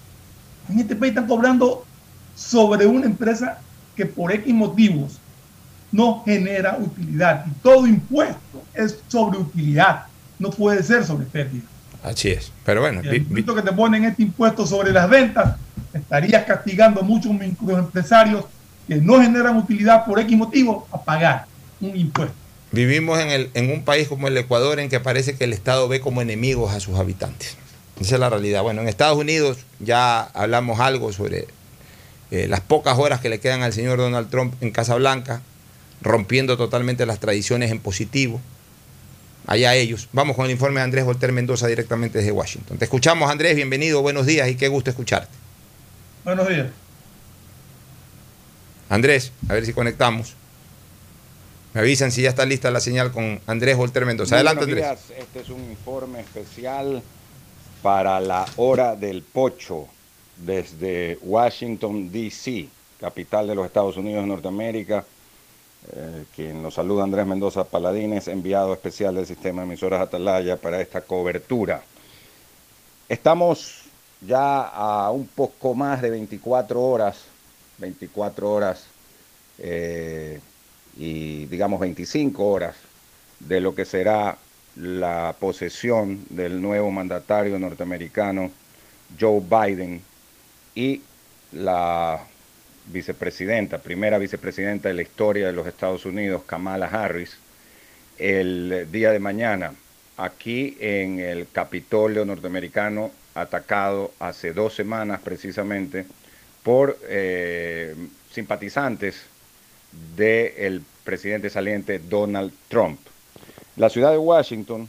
[0.68, 1.84] En este país están cobrando
[2.34, 3.58] sobre una empresa
[3.94, 5.18] que por X motivos
[5.92, 7.44] no genera utilidad.
[7.46, 10.04] Y todo impuesto es sobre utilidad,
[10.38, 11.64] no puede ser sobre pérdida.
[12.02, 12.52] Así es.
[12.64, 15.56] Pero bueno, Y el momento que te ponen este impuesto sobre las ventas,
[15.92, 18.44] estarías castigando a muchos microempresarios
[18.86, 21.46] que no generan utilidad por X motivo a pagar
[21.80, 22.34] un impuesto.
[22.70, 25.88] vivimos en, el, en un país como el Ecuador en que parece que el Estado
[25.88, 27.56] ve como enemigos a sus habitantes.
[28.00, 28.62] Esa es la realidad.
[28.62, 31.46] Bueno, en Estados Unidos ya hablamos algo sobre
[32.30, 35.40] eh, las pocas horas que le quedan al señor Donald Trump en Casa Blanca,
[36.06, 38.40] rompiendo totalmente las tradiciones en positivo.
[39.46, 40.08] Allá ellos.
[40.12, 42.78] Vamos con el informe de Andrés Volter Mendoza directamente desde Washington.
[42.78, 43.54] Te escuchamos, Andrés.
[43.54, 45.32] Bienvenido, buenos días y qué gusto escucharte.
[46.24, 46.68] Buenos días.
[48.88, 50.34] Andrés, a ver si conectamos.
[51.74, 54.36] Me avisan si ya está lista la señal con Andrés Volter Mendoza.
[54.36, 54.84] Adelante, Andrés.
[54.84, 55.20] buenos días.
[55.20, 57.02] Este es un informe especial
[57.82, 59.86] para la hora del pocho
[60.36, 65.04] desde Washington, D.C., capital de los Estados Unidos de Norteamérica.
[65.92, 70.80] Eh, quien nos saluda Andrés Mendoza Paladines, enviado especial del sistema de emisoras Atalaya para
[70.80, 71.82] esta cobertura.
[73.08, 73.84] Estamos
[74.20, 77.18] ya a un poco más de 24 horas,
[77.78, 78.86] 24 horas
[79.58, 80.40] eh,
[80.96, 82.74] y digamos 25 horas
[83.38, 84.38] de lo que será
[84.76, 88.50] la posesión del nuevo mandatario norteamericano
[89.18, 90.02] Joe Biden
[90.74, 91.00] y
[91.52, 92.26] la
[92.86, 97.36] vicepresidenta, primera vicepresidenta de la historia de los Estados Unidos, Kamala Harris,
[98.18, 99.74] el día de mañana
[100.16, 106.06] aquí en el Capitolio norteamericano, atacado hace dos semanas precisamente
[106.62, 107.94] por eh,
[108.32, 109.22] simpatizantes
[110.16, 112.98] del presidente saliente Donald Trump.
[113.76, 114.88] La ciudad de Washington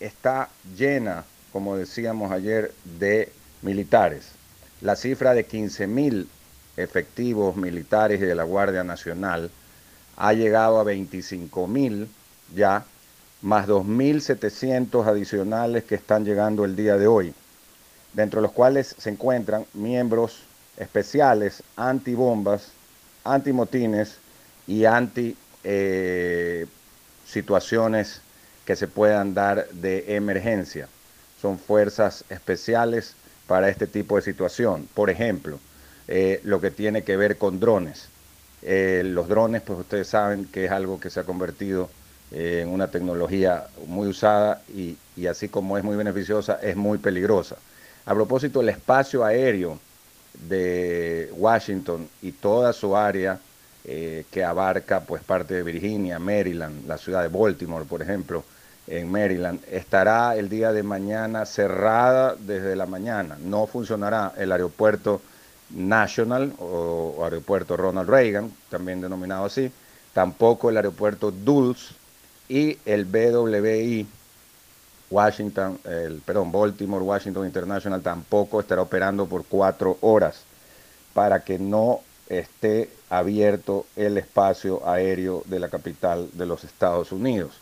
[0.00, 3.28] está llena, como decíamos ayer, de
[3.62, 4.32] militares.
[4.80, 6.28] La cifra de 15 mil
[6.76, 9.50] efectivos militares de la Guardia Nacional
[10.16, 12.08] ha llegado a 25 mil
[12.54, 12.84] ya,
[13.42, 17.34] más 2.700 adicionales que están llegando el día de hoy,
[18.12, 20.42] dentro de los cuales se encuentran miembros
[20.76, 22.68] especiales antibombas,
[23.24, 24.16] antimotines
[24.66, 26.66] y anti eh,
[27.26, 28.20] situaciones
[28.64, 30.88] que se puedan dar de emergencia.
[31.40, 33.14] Son fuerzas especiales
[33.46, 34.88] para este tipo de situación.
[34.94, 35.58] Por ejemplo,
[36.08, 38.08] eh, lo que tiene que ver con drones.
[38.62, 41.88] Eh, los drones, pues ustedes saben que es algo que se ha convertido
[42.32, 46.98] eh, en una tecnología muy usada y, y así como es muy beneficiosa, es muy
[46.98, 47.56] peligrosa.
[48.06, 49.78] A propósito, el espacio aéreo
[50.48, 53.38] de Washington y toda su área
[53.84, 58.42] que abarca pues parte de Virginia, Maryland, la ciudad de Baltimore, por ejemplo,
[58.86, 63.36] en Maryland, estará el día de mañana cerrada desde la mañana.
[63.42, 65.20] No funcionará el aeropuerto
[65.70, 69.70] National o, aeropuerto Ronald Reagan, también denominado así,
[70.12, 71.90] tampoco el aeropuerto Dulles
[72.48, 74.06] y el BWI
[75.10, 80.42] Washington, el, perdón, Baltimore Washington International tampoco estará operando por cuatro horas
[81.12, 87.60] para que no esté abierto el espacio aéreo de la capital de los Estados Unidos.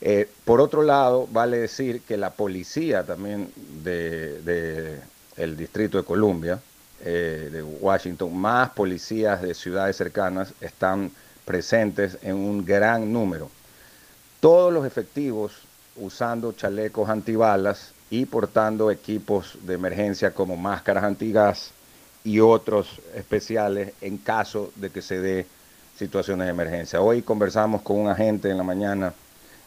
[0.00, 3.52] Eh, por otro lado, vale decir que la policía también
[3.84, 5.00] de, de
[5.36, 6.60] el Distrito de Columbia,
[7.04, 11.10] eh, de Washington, más policías de ciudades cercanas están
[11.44, 13.50] presentes en un gran número.
[14.40, 15.52] Todos los efectivos
[15.96, 21.70] usando chalecos antibalas y portando equipos de emergencia como máscaras antigas
[22.24, 25.46] y otros especiales en caso de que se dé
[25.96, 27.00] situaciones de emergencia.
[27.00, 29.12] Hoy conversamos con un agente en la mañana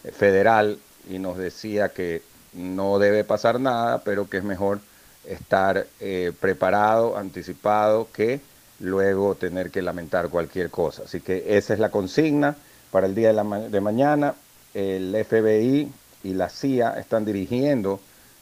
[0.04, 0.78] eh, federal
[1.10, 2.22] y nos decía que
[2.54, 4.80] no debe pasar nada, pero que es mejor
[5.28, 8.40] estar eh, preparado, anticipado, que
[8.80, 11.04] luego tener que lamentar cualquier cosa.
[11.04, 12.56] Así que esa es la consigna
[12.92, 14.36] para el día de, mañana.
[14.74, 15.92] El FBI
[16.24, 18.00] y la CIA están dirigiendo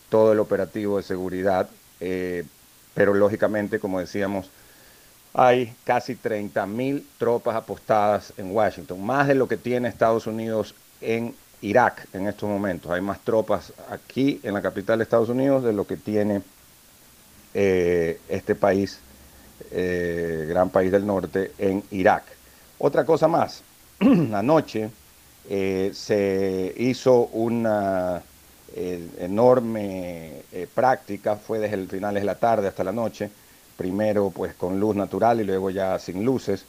[0.09, 1.69] todo el operativo de seguridad,
[1.99, 2.43] eh,
[2.93, 4.49] pero lógicamente, como decíamos,
[5.33, 10.75] hay casi 30 mil tropas apostadas en Washington, más de lo que tiene Estados Unidos
[11.01, 12.91] en Irak en estos momentos.
[12.91, 16.41] Hay más tropas aquí en la capital de Estados Unidos de lo que tiene
[17.55, 18.97] eh, este país,
[19.71, 22.23] eh, gran país del norte, en Irak.
[22.79, 23.61] Otra cosa más,
[23.99, 24.89] anoche
[25.49, 28.21] eh, se hizo una
[29.19, 30.41] enorme
[30.73, 33.29] práctica, fue desde el finales de la tarde hasta la noche,
[33.77, 36.65] primero pues con luz natural y luego ya sin luces,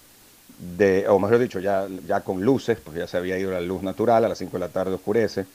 [0.76, 3.82] de, o mejor dicho, ya, ya con luces, porque ya se había ido la luz
[3.82, 5.47] natural, a las 5 de la tarde oscurece.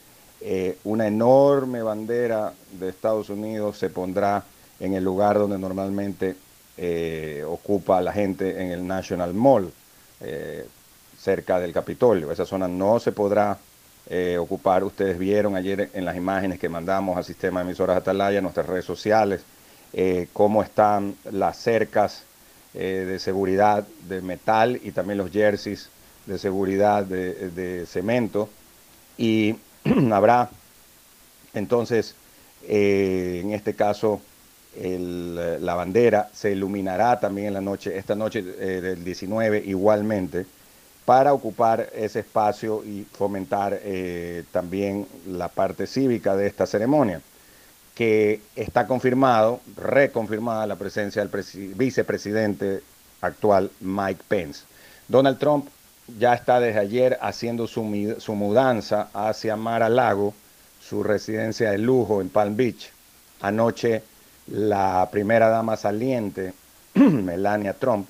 [0.82, 4.42] Una enorme bandera de Estados Unidos se pondrá
[4.80, 6.34] en el lugar donde normalmente
[6.82, 9.70] eh, ocupa la gente en el National Mall,
[10.22, 10.66] eh,
[11.18, 12.32] cerca del Capitolio.
[12.32, 13.58] Esa zona no se podrá
[14.08, 14.82] eh, ocupar.
[14.82, 18.86] Ustedes vieron ayer en las imágenes que mandamos al sistema de emisoras Atalaya, nuestras redes
[18.86, 19.42] sociales,
[20.32, 22.22] cómo están las cercas
[22.72, 25.90] de seguridad de metal y también los jerseys
[26.26, 28.48] de seguridad de, cemento.
[29.18, 29.56] Y
[30.12, 30.48] habrá
[31.54, 32.14] entonces,
[32.68, 34.22] en este caso,
[34.76, 40.46] el- la bandera se iluminará también en la noche, esta noche eh, del 19 igualmente,
[41.04, 47.20] para ocupar ese espacio y fomentar eh, también la parte cívica de esta ceremonia,
[47.94, 52.80] que está confirmado, reconfirmada la presencia del presi- vicepresidente
[53.20, 54.62] actual Mike Pence.
[55.08, 55.66] Donald Trump
[56.18, 60.34] ya está desde ayer haciendo su, su mudanza hacia Mar a Lago,
[60.80, 62.90] su residencia de lujo en Palm Beach.
[63.40, 64.02] Anoche
[64.50, 66.52] la primera dama saliente,
[66.94, 68.08] Melania Trump,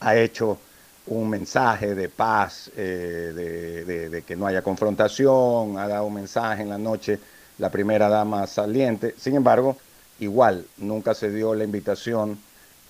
[0.00, 0.58] ha hecho
[1.06, 6.68] un mensaje de paz, eh, de, que no haya confrontación, ha dado un mensaje en
[6.68, 7.18] la noche
[7.58, 9.14] la primera dama saliente.
[9.18, 9.76] Sin embargo,
[10.20, 12.38] igual, nunca se dio la invitación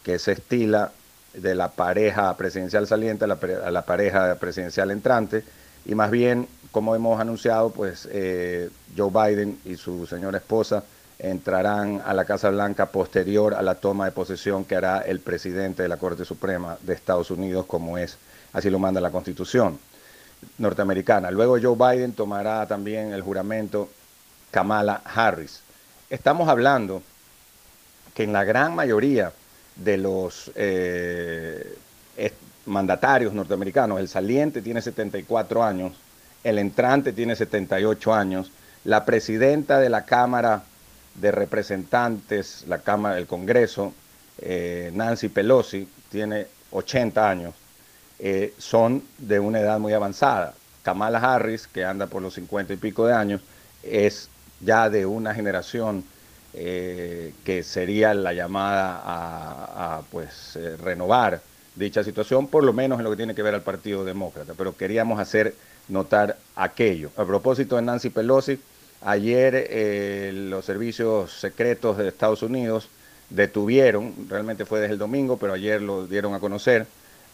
[0.03, 0.93] que se estila
[1.33, 5.45] de la pareja presidencial saliente a la, a la pareja presidencial entrante,
[5.87, 10.85] y más bien, como hemos anunciado, pues eh, Joe Biden y su señora esposa
[11.19, 15.83] entrarán a la Casa Blanca posterior a la toma de posesión que hará el presidente
[15.83, 18.17] de la Corte Suprema de Estados Unidos, como es,
[18.53, 19.79] así lo manda la Constitución
[20.59, 21.31] norteamericana.
[21.31, 23.89] Luego Joe Biden tomará también el juramento
[24.51, 25.61] Kamala Harris.
[26.09, 27.03] Estamos hablando
[28.15, 29.33] que en la gran mayoría
[29.77, 31.79] de los eh,
[32.69, 35.95] mandatarios norteamericanos, el saliente tiene 74 años,
[36.45, 38.53] el entrante tiene 78 años,
[38.85, 40.63] la presidenta de la Cámara
[41.21, 43.93] de Representantes, la Cámara del Congreso,
[44.39, 47.55] eh, Nancy Pelosi, tiene 80 años,
[48.19, 50.55] eh, son de una edad muy avanzada.
[50.83, 53.41] Kamala Harris, que anda por los 50 y pico de años,
[53.83, 54.29] es
[54.61, 56.05] ya de una generación
[56.55, 61.41] eh, que sería la llamada a, a, pues renovar
[61.75, 64.55] dicha situación, por lo menos en lo que tiene que ver al Partido Demócrata.
[64.57, 65.55] Pero queríamos hacer
[65.89, 67.11] notar aquello.
[67.17, 68.59] A propósito de Nancy Pelosi,
[69.03, 72.89] ayer eh, los servicios secretos de Estados Unidos
[73.31, 76.87] detuvieron, realmente fue desde el domingo, pero ayer lo dieron a conocer,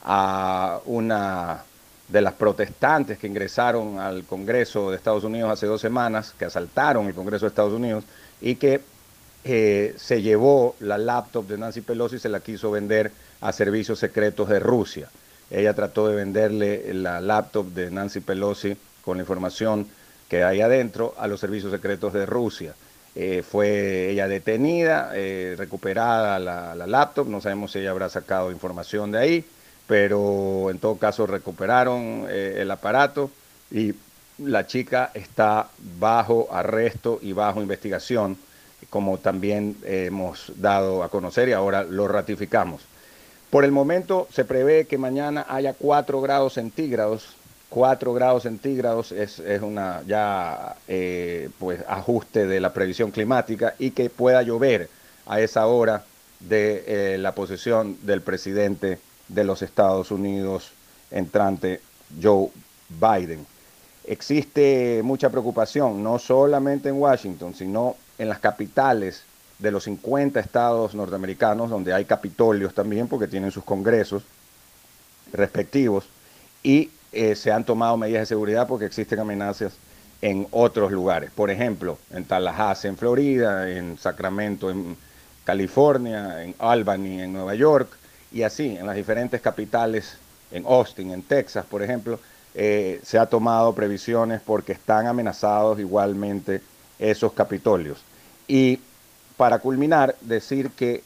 [0.02, 1.64] a una
[2.08, 7.06] de las protestantes que ingresaron al Congreso de Estados Unidos hace dos semanas, que asaltaron
[7.06, 8.04] el Congreso de Estados Unidos
[8.40, 8.82] y que
[9.44, 13.10] eh, se llevó la laptop de Nancy Pelosi y se la quiso vender
[13.40, 15.08] a servicios secretos de Rusia.
[15.50, 19.86] Ella trató de venderle la laptop de Nancy Pelosi con la información
[20.34, 22.74] que hay adentro a los servicios secretos de Rusia.
[23.14, 28.50] Eh, fue ella detenida, eh, recuperada la, la, laptop, no sabemos si ella habrá sacado
[28.50, 29.44] información de ahí,
[29.86, 33.30] pero en todo caso recuperaron eh, el aparato
[33.70, 33.94] y
[34.38, 35.68] la chica está
[36.00, 38.36] bajo arresto y bajo investigación,
[38.90, 42.82] como también hemos dado a conocer y ahora lo ratificamos.
[43.50, 47.36] Por el momento se prevé que mañana haya 4 grados centígrados.
[47.74, 53.90] 4 grados centígrados es, es una ya eh, pues ajuste de la previsión climática y
[53.90, 54.88] que pueda llover
[55.26, 56.04] a esa hora
[56.38, 60.70] de eh, la posesión del presidente de los Estados Unidos
[61.10, 61.80] entrante
[62.22, 62.50] Joe
[62.90, 63.44] Biden.
[64.04, 69.24] Existe mucha preocupación, no solamente en Washington, sino en las capitales
[69.58, 74.22] de los 50 estados norteamericanos, donde hay capitolios también, porque tienen sus congresos
[75.32, 76.04] respectivos,
[76.62, 79.74] y eh, se han tomado medidas de seguridad porque existen amenazas
[80.22, 81.30] en otros lugares.
[81.30, 84.96] Por ejemplo, en Tallahassee, en Florida, en Sacramento, en
[85.44, 87.88] California, en Albany, en Nueva York,
[88.32, 90.16] y así en las diferentes capitales,
[90.50, 92.18] en Austin, en Texas, por ejemplo,
[92.54, 96.62] eh, se ha tomado previsiones porque están amenazados igualmente
[96.98, 98.02] esos capitolios.
[98.46, 98.80] Y
[99.36, 101.02] para culminar, decir que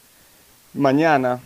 [0.73, 1.39] mañana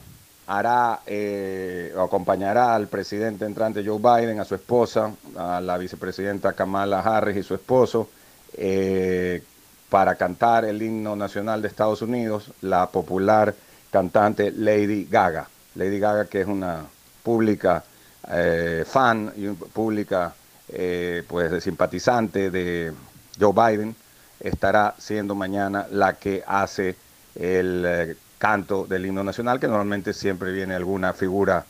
[0.48, 7.00] hará eh, acompañará al presidente entrante Joe Biden, a su esposa, a la vicepresidenta Kamala
[7.00, 8.10] Harris y su esposo,
[8.56, 9.42] eh,
[9.90, 13.54] para cantar el himno nacional de Estados Unidos, la popular
[13.92, 15.48] cantante Lady Gaga.
[15.76, 16.84] Lady Gaga, que es una
[17.22, 17.84] pública
[18.32, 20.34] eh, fan y pública
[20.70, 22.92] eh, pues simpatizante de
[23.40, 23.96] Joe Biden,
[24.40, 26.96] estará siendo mañana la que hace
[27.36, 31.64] el canto del himno nacional, que normalmente siempre viene alguna figura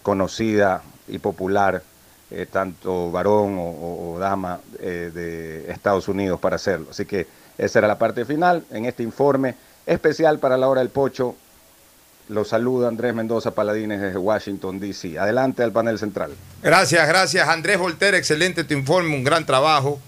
[0.00, 1.82] conocida y popular,
[2.30, 6.86] eh, tanto varón o, dama eh, de Estados Unidos para hacerlo.
[6.90, 7.26] Así que
[7.58, 11.34] esa era la parte final en este informe especial para la hora del pocho.
[12.28, 15.18] Los saluda Andrés Mendoza Paladines desde Washington, D.C.
[15.18, 16.30] Adelante al panel central.
[16.62, 19.98] Gracias, gracias Andrés Volter, excelente tu informe, un gran trabajo.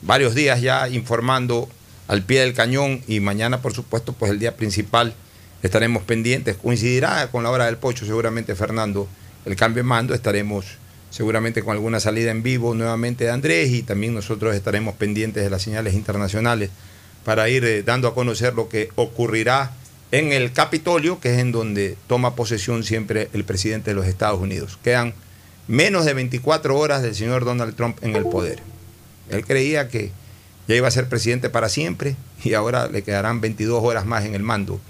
[0.00, 1.68] Varios días ya informando
[2.06, 5.16] al pie del cañón y mañana, por supuesto, pues el día principal
[5.62, 6.56] estaremos pendientes.
[6.56, 9.08] Coincidirá con la hora del pocho, seguramente, Fernando,
[9.44, 10.14] el cambio de mando.
[10.14, 10.66] Estaremos
[11.10, 15.50] seguramente con alguna salida en vivo nuevamente de Andrés y también nosotros estaremos pendientes de
[15.50, 16.70] las señales internacionales
[17.24, 19.72] para ir eh, dando a conocer lo que ocurrirá
[20.10, 24.40] en el Capitolio, que es en donde toma posesión siempre el presidente de los Estados
[24.40, 24.78] Unidos.
[24.82, 25.14] Quedan
[25.68, 28.60] menos de 24 horas del señor Donald Trump en el poder.
[29.30, 30.10] Él creía que
[30.68, 34.34] ya iba a ser presidente para siempre y ahora le quedarán 22 horas más en
[34.34, 34.80] el mando.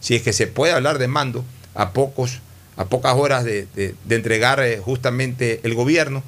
[0.00, 1.44] Si es que se puede hablar de mando
[1.74, 2.40] a pocos,
[2.76, 6.22] a pocas horas de, entregar eh, justamente el gobierno.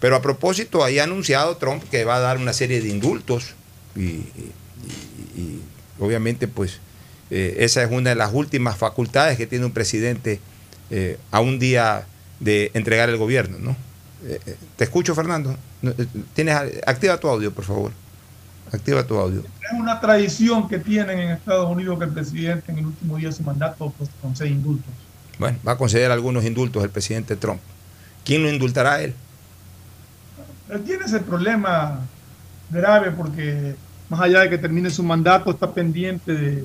[0.00, 3.54] Pero a propósito, ahí ha anunciado Trump que va a dar una serie de indultos
[3.96, 4.24] y,
[5.98, 6.80] obviamente pues
[7.30, 10.40] eh, esa es una de las últimas facultades que tiene un presidente
[10.90, 12.06] eh, a un día
[12.40, 13.76] de entregar el gobierno, ¿no?
[14.76, 15.54] Te escucho, Fernando.
[16.34, 16.56] Tienes,
[16.86, 17.92] activa tu audio, por favor.
[18.74, 19.40] Activa tu audio.
[19.40, 23.28] Es una tradición que tienen en Estados Unidos que el presidente en el último día
[23.28, 24.92] de su mandato pues, concede indultos.
[25.38, 27.60] Bueno, va a conceder algunos indultos el presidente Trump.
[28.24, 29.14] ¿Quién lo indultará a él?
[30.70, 32.00] Él tiene ese problema
[32.70, 33.76] grave porque
[34.08, 36.64] más allá de que termine su mandato está pendiente de,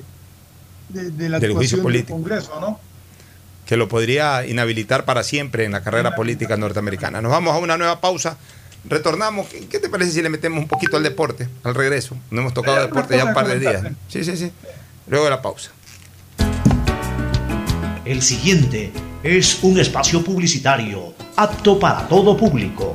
[0.88, 2.12] de, de la Del juicio actuación del político.
[2.14, 2.80] Congreso, ¿no?
[3.70, 7.22] que lo podría inhabilitar para siempre en la carrera política norteamericana.
[7.22, 8.36] Nos vamos a una nueva pausa.
[8.84, 9.46] Retornamos.
[9.48, 12.16] ¿Qué qué te parece si le metemos un poquito al deporte al regreso?
[12.30, 13.82] No hemos tocado Eh, deporte ya un par de días.
[14.08, 14.50] Sí, sí, sí.
[15.06, 15.70] Luego de la pausa.
[18.04, 18.92] El siguiente
[19.22, 22.94] es un espacio publicitario apto para todo público.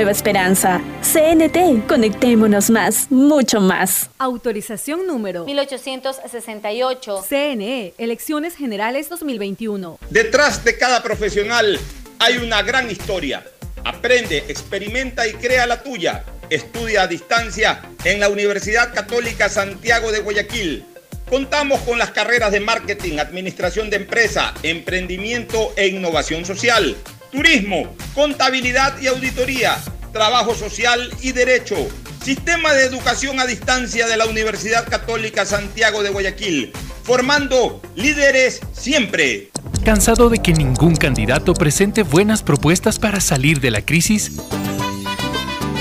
[0.01, 0.81] nueva esperanza.
[1.03, 4.09] CNT, conectémonos más, mucho más.
[4.17, 7.23] Autorización número 1868.
[7.29, 9.99] CNE, Elecciones Generales 2021.
[10.09, 11.79] Detrás de cada profesional
[12.17, 13.45] hay una gran historia.
[13.85, 16.25] Aprende, experimenta y crea la tuya.
[16.49, 20.83] Estudia a distancia en la Universidad Católica Santiago de Guayaquil.
[21.29, 26.97] Contamos con las carreras de marketing, administración de empresa, emprendimiento e innovación social,
[27.31, 29.77] turismo, contabilidad y auditoría,
[30.11, 31.75] trabajo social y derecho.
[32.23, 36.71] Sistema de educación a distancia de la Universidad Católica Santiago de Guayaquil,
[37.03, 39.49] formando líderes siempre.
[39.83, 44.33] ¿Cansado de que ningún candidato presente buenas propuestas para salir de la crisis?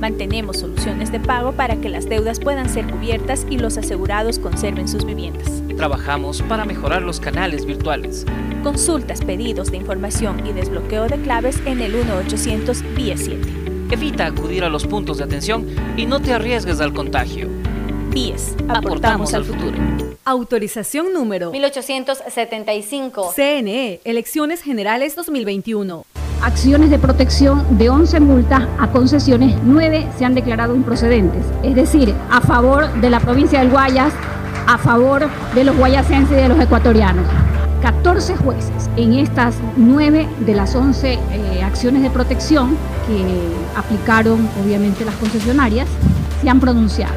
[0.00, 4.88] Mantenemos soluciones de pago para que las deudas puedan ser cubiertas y los asegurados conserven
[4.88, 5.62] sus viviendas.
[5.76, 8.26] Trabajamos para mejorar los canales virtuales.
[8.62, 13.52] Consultas, pedidos de información y desbloqueo de claves en el 1800 BIES 7.
[13.90, 15.66] Evita acudir a los puntos de atención
[15.96, 17.48] y no te arriesgues al contagio.
[18.10, 19.78] BIES, aportamos, al futuro.
[20.24, 23.32] Autorización número 1875.
[23.34, 30.34] CNE, Elecciones Generales 2021 acciones de protección de 11 multas a concesiones, 9 se han
[30.34, 31.44] declarado improcedentes.
[31.62, 34.12] Es decir, a favor de la provincia del Guayas,
[34.66, 37.26] a favor de los guayasenses y de los ecuatorianos.
[37.82, 42.76] 14 jueces en estas 9 de las 11 eh, acciones de protección
[43.06, 45.86] que aplicaron obviamente las concesionarias
[46.42, 47.14] se han pronunciado.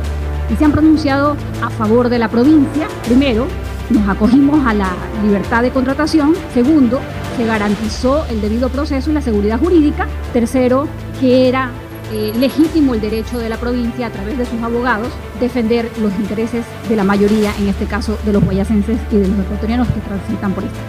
[0.51, 3.47] Y se han pronunciado a favor de la provincia, primero,
[3.89, 4.89] nos acogimos a la
[5.23, 6.35] libertad de contratación.
[6.53, 6.99] Segundo,
[7.39, 10.09] se garantizó el debido proceso y la seguridad jurídica.
[10.33, 10.89] Tercero,
[11.21, 11.71] que era
[12.11, 15.07] eh, legítimo el derecho de la provincia a través de sus abogados
[15.39, 19.39] defender los intereses de la mayoría, en este caso de los guayacenses y de los
[19.39, 20.79] ecuatorianos que transitan por esta.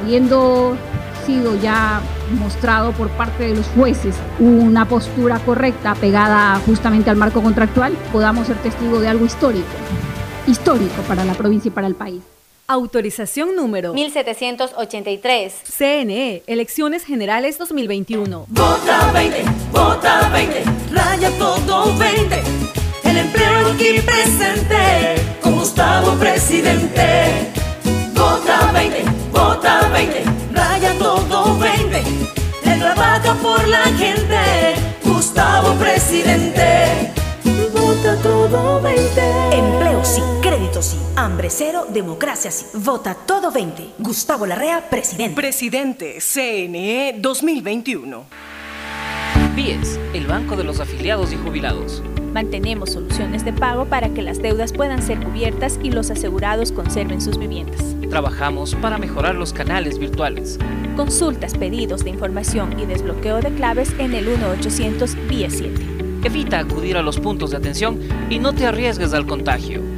[0.00, 0.76] Habiendo
[1.26, 2.00] sido ya
[2.38, 8.46] mostrado por parte de los jueces una postura correcta pegada justamente al marco contractual, podamos
[8.46, 9.66] ser testigos de algo histórico,
[10.46, 12.22] histórico para la provincia y para el país.
[12.70, 15.54] Autorización número 1783.
[15.78, 18.44] CNE, Elecciones Generales 2021.
[18.46, 19.42] Vota 20,
[19.72, 22.42] vota 20, raya todo 20.
[23.04, 27.48] El empleo aquí presente, con Gustavo presidente.
[28.12, 32.02] Vota 20, vota 20, raya todo 20.
[32.66, 34.74] Él trabaja por la gente,
[35.04, 37.12] Gustavo presidente.
[37.72, 39.57] Vota todo 20.
[40.08, 42.64] Sí, crédito sí, hambre cero, democracia sí.
[42.72, 43.90] Vota todo 20.
[43.98, 45.36] Gustavo Larrea, presidente.
[45.36, 48.24] Presidente, CNE 2021.
[49.54, 52.02] BIES, el Banco de los Afiliados y Jubilados.
[52.32, 57.20] Mantenemos soluciones de pago para que las deudas puedan ser cubiertas y los asegurados conserven
[57.20, 57.82] sus viviendas.
[58.08, 60.58] Trabajamos para mejorar los canales virtuales.
[60.96, 65.98] Consultas, pedidos de información y desbloqueo de claves en el 1800 BIES 7.
[66.24, 69.97] Evita acudir a los puntos de atención y no te arriesgues al contagio.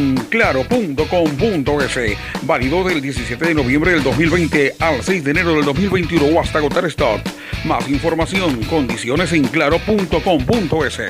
[0.29, 2.17] claro.com.es.
[2.43, 6.57] Válido del 17 de noviembre del 2020 al 6 de enero del 2021 o hasta
[6.59, 7.21] agotar stock.
[7.65, 11.01] Más información, condiciones en claro.com.es.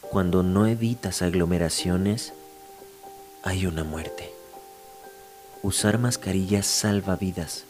[0.00, 2.32] Cuando no evitas aglomeraciones,
[3.42, 4.30] hay una muerte.
[5.62, 7.64] Usar mascarillas salva vidas.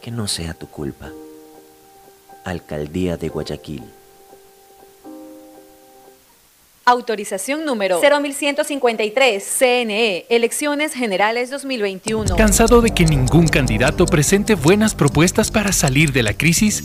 [0.00, 1.10] Que no sea tu culpa.
[2.44, 4.01] Alcaldía de Guayaquil.
[6.84, 9.42] Autorización número 0153.
[9.42, 12.36] CNE, Elecciones Generales 2021.
[12.36, 16.84] ¿Cansado de que ningún candidato presente buenas propuestas para salir de la crisis?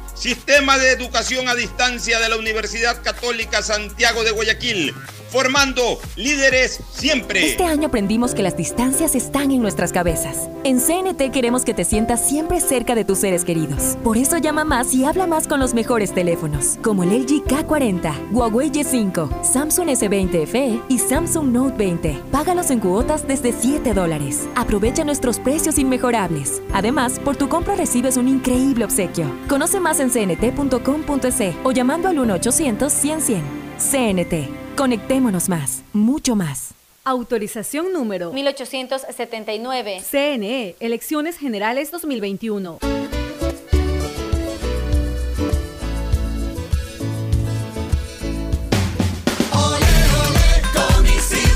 [0.21, 4.93] Sistema de Educación a Distancia de la Universidad Católica Santiago de Guayaquil,
[5.31, 7.49] formando líderes siempre.
[7.49, 10.47] Este año aprendimos que las distancias están en nuestras cabezas.
[10.63, 13.97] En CNT queremos que te sientas siempre cerca de tus seres queridos.
[14.03, 18.31] Por eso llama más y habla más con los mejores teléfonos, como el LG K40,
[18.31, 22.21] Huawei Y5, Samsung S20 FE y Samsung Note 20.
[22.31, 24.47] Págalos en cuotas desde 7 dólares.
[24.53, 26.61] Aprovecha nuestros precios inmejorables.
[26.73, 29.25] Además, por tu compra recibes un increíble obsequio.
[29.47, 33.41] Conoce más en cnt.com.es o llamando al 1-800-100-100.
[33.77, 34.75] CNT.
[34.75, 36.73] Conectémonos más, mucho más.
[37.03, 40.01] Autorización número 1879.
[40.09, 42.77] CNE, Elecciones Generales 2021.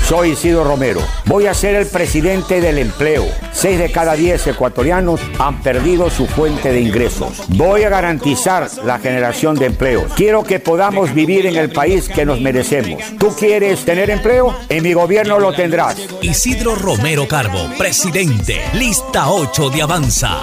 [0.08, 1.00] Soy Isidro Romero.
[1.24, 3.26] Voy a ser el presidente del empleo.
[3.52, 7.42] Seis de cada diez ecuatorianos han perdido su fuente de ingresos.
[7.48, 10.12] Voy a garantizar la generación de empleos.
[10.14, 13.02] Quiero que podamos vivir en el país que nos merecemos.
[13.18, 14.56] ¿Tú quieres tener empleo?
[14.68, 15.96] En mi gobierno lo tendrás.
[16.22, 18.60] Isidro Romero Carbo, presidente.
[18.74, 20.38] Lista 8 de Avanza.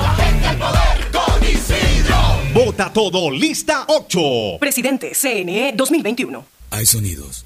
[2.54, 4.20] Vota todo, lista 8.
[4.60, 6.46] Presidente CNE 2021.
[6.72, 7.46] Hay sonidos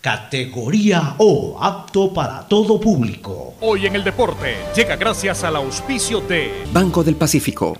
[0.00, 3.54] categoría O, apto para todo público.
[3.60, 7.76] Hoy en el deporte llega gracias al auspicio de Banco del Pacífico.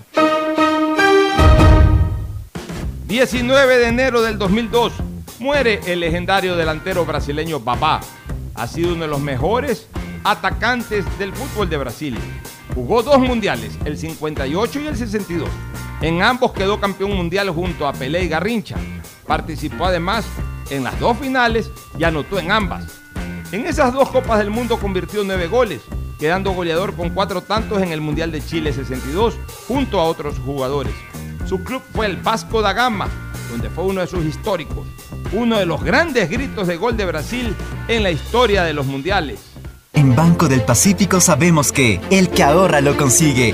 [3.07, 4.93] 19 de enero del 2002
[5.39, 8.01] muere el legendario delantero brasileño Babá.
[8.53, 9.87] Ha sido uno de los mejores
[10.23, 12.17] atacantes del fútbol de Brasil.
[12.75, 15.49] Jugó dos mundiales, el 58 y el 62.
[16.01, 18.77] En ambos quedó campeón mundial junto a Pelé y Garrincha.
[19.25, 20.25] Participó además
[20.71, 22.85] en las dos finales y anotó en ambas.
[23.51, 25.81] En esas dos Copas del Mundo convirtió nueve goles,
[26.17, 29.35] quedando goleador con cuatro tantos en el Mundial de Chile 62
[29.67, 30.93] junto a otros jugadores.
[31.45, 33.09] Su club fue el Vasco da Gama,
[33.51, 34.87] donde fue uno de sus históricos,
[35.33, 37.53] uno de los grandes gritos de gol de Brasil
[37.89, 39.39] en la historia de los mundiales.
[39.93, 43.53] En Banco del Pacífico sabemos que el que ahorra lo consigue.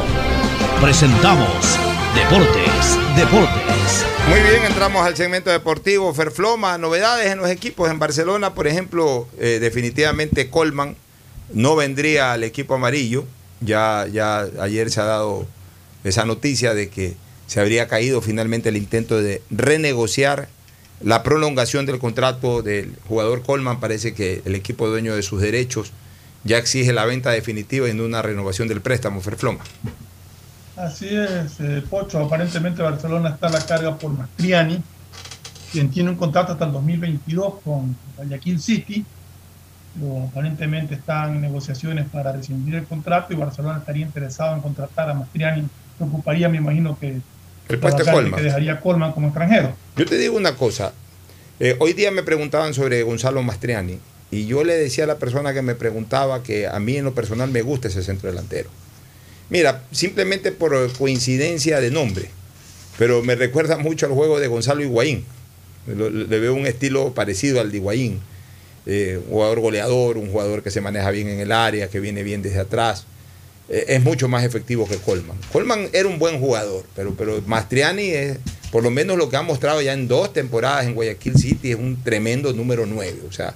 [0.81, 1.77] presentamos
[2.15, 4.05] Deportes, Deportes.
[4.27, 6.11] Muy bien, entramos al segmento deportivo.
[6.13, 7.89] Ferfloma, novedades en los equipos.
[7.91, 10.95] En Barcelona, por ejemplo, eh, definitivamente Colman
[11.53, 13.25] no vendría al equipo amarillo.
[13.61, 15.45] Ya, ya ayer se ha dado
[16.03, 20.49] esa noticia de que se habría caído finalmente el intento de renegociar
[20.99, 23.79] la prolongación del contrato del jugador Colman.
[23.79, 25.91] Parece que el equipo dueño de sus derechos
[26.43, 29.63] ya exige la venta definitiva no una renovación del préstamo, Ferfloma.
[30.81, 32.19] Así es, eh, Pocho.
[32.19, 34.81] Aparentemente Barcelona está a la carga por Mastriani,
[35.71, 39.05] quien tiene un contrato hasta el 2022 con Guayaquil City.
[39.93, 45.09] Pero aparentemente están en negociaciones para rescindir el contrato y Barcelona estaría interesado en contratar
[45.09, 45.67] a Mastriani.
[45.97, 47.19] Se ocuparía, me imagino que
[47.69, 48.39] el puesto Colman.
[48.39, 49.73] que dejaría Colman como extranjero.
[49.95, 50.93] Yo te digo una cosa.
[51.59, 53.99] Eh, hoy día me preguntaban sobre Gonzalo Mastriani
[54.31, 57.13] y yo le decía a la persona que me preguntaba que a mí en lo
[57.13, 58.69] personal me gusta ese centro delantero.
[59.51, 62.29] Mira, simplemente por coincidencia de nombre,
[62.97, 65.25] pero me recuerda mucho al juego de Gonzalo Higuaín.
[65.85, 68.21] Le veo un estilo parecido al de Higuaín.
[68.85, 72.23] Eh, un jugador goleador, un jugador que se maneja bien en el área, que viene
[72.23, 73.05] bien desde atrás.
[73.67, 75.37] Eh, es mucho más efectivo que Colman.
[75.51, 78.37] Colman era un buen jugador, pero, pero Mastriani es,
[78.71, 81.77] por lo menos lo que ha mostrado ya en dos temporadas en Guayaquil City, es
[81.77, 83.23] un tremendo número 9.
[83.27, 83.53] O sea,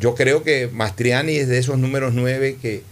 [0.00, 2.82] yo creo que Mastriani es de esos números 9 que,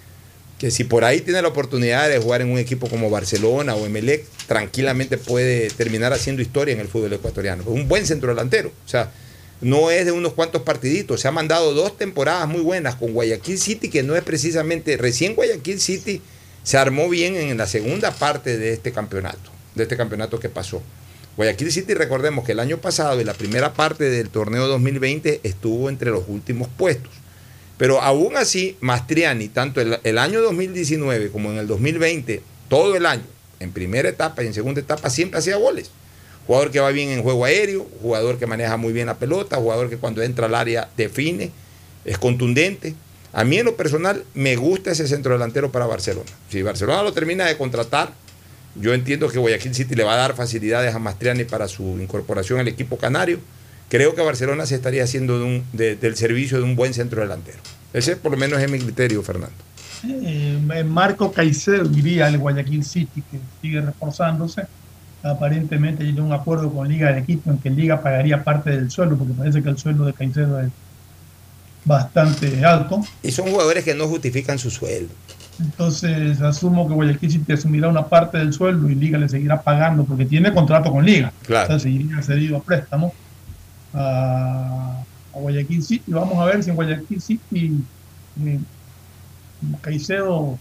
[0.59, 3.85] que si por ahí tiene la oportunidad de jugar en un equipo como Barcelona o
[3.85, 7.63] Emelec, tranquilamente puede terminar haciendo historia en el fútbol ecuatoriano.
[7.67, 8.73] Un buen centro delantero.
[8.85, 9.13] O sea,
[9.61, 11.21] no es de unos cuantos partiditos.
[11.21, 14.97] Se ha mandado dos temporadas muy buenas con Guayaquil City, que no es precisamente.
[14.97, 16.23] Recién Guayaquil City
[16.63, 20.83] se armó bien en la segunda parte de este campeonato, de este campeonato que pasó.
[21.37, 25.91] Guayaquil City, recordemos que el año pasado y la primera parte del torneo 2020 estuvo
[25.91, 27.13] entre los últimos puestos.
[27.79, 33.25] Pero aún así, Mastriani, tanto el, año 2019 como en el 2020, todo el año,
[33.61, 35.91] en primera etapa y en segunda etapa, siempre hacía goles.
[36.47, 39.91] Jugador que va bien en juego aéreo, jugador que maneja muy bien la pelota, jugador
[39.91, 41.51] que cuando entra al área define,
[42.05, 42.95] es contundente.
[43.33, 46.31] A mí en lo personal me gusta ese centro delantero para Barcelona.
[46.49, 48.13] Si Barcelona lo termina de contratar,
[48.77, 52.61] yo entiendo que Guayaquil City le va a dar facilidades a Mastriani para su incorporación
[52.61, 53.41] al equipo canario
[53.89, 55.39] creo que Barcelona se estaría haciendo
[55.73, 57.59] del servicio de un buen centro delantero.
[57.93, 59.57] Ese por lo menos es mi criterio, Fernando.
[60.05, 64.67] Eh, Marco Caicedo iría al Guayaquil City, que sigue reforzándose.
[65.23, 69.17] Aparentemente tiene un acuerdo con Liga del equipo en que Liga pagaría parte del sueldo,
[69.17, 70.69] porque parece que el sueldo de Caicedo es
[71.85, 73.01] bastante alto.
[73.23, 75.15] Y son jugadores que no justifican su sueldo.
[75.59, 80.05] Entonces asumo que Guayaquil City asumirá una parte del sueldo y Liga le seguirá pagando
[80.05, 81.33] porque tiene contrato con Liga.
[81.47, 81.79] Claro.
[81.79, 83.15] Seguiría cedido a préstamo
[83.97, 85.03] a,
[85.33, 86.13] Guayaquil City.
[86.13, 87.73] Vamos a ver si en Guayaquil City
[88.45, 88.59] eh,
[89.83, 90.59] Caicedo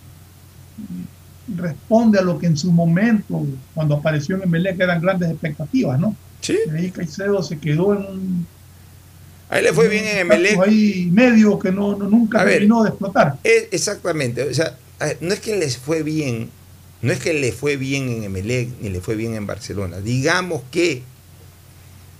[1.56, 6.16] responde a lo que en su momento, cuando apareció en Melec, eran grandes expectativas, ¿no?
[6.42, 6.58] Sí.
[6.74, 8.48] ahí Caicedo se quedó en un.
[9.50, 10.60] Ahí le fue bien en Emelec.
[10.60, 13.38] Ahí medio que no, nunca terminó de explotar.
[13.44, 14.44] exactamente.
[14.44, 14.76] O sea,
[15.22, 16.50] no es que les fue bien,
[17.02, 20.00] no es que le fue bien en Emelec ni le fue bien en Barcelona.
[20.00, 21.04] Digamos que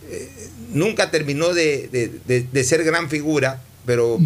[0.10, 0.30] eh,
[0.72, 4.20] nunca terminó de, ser gran figura, pero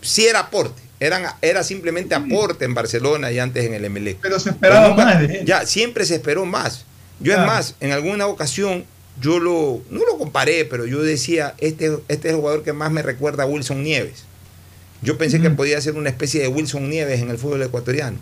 [0.00, 0.82] sí era aporte.
[1.00, 4.16] Eran, era simplemente aporte en Barcelona y antes en el MLE.
[4.22, 6.84] Pero se esperaba más Ya, siempre se esperó más.
[7.20, 8.84] Yo es más, en alguna ocasión
[9.20, 12.90] yo lo, no lo comparé, pero yo decía, este, este es el jugador que más
[12.90, 14.24] me recuerda a Wilson Nieves.
[15.02, 18.16] Yo pensé que podía ser una especie de Wilson Nieves en el fútbol ecuatoriano.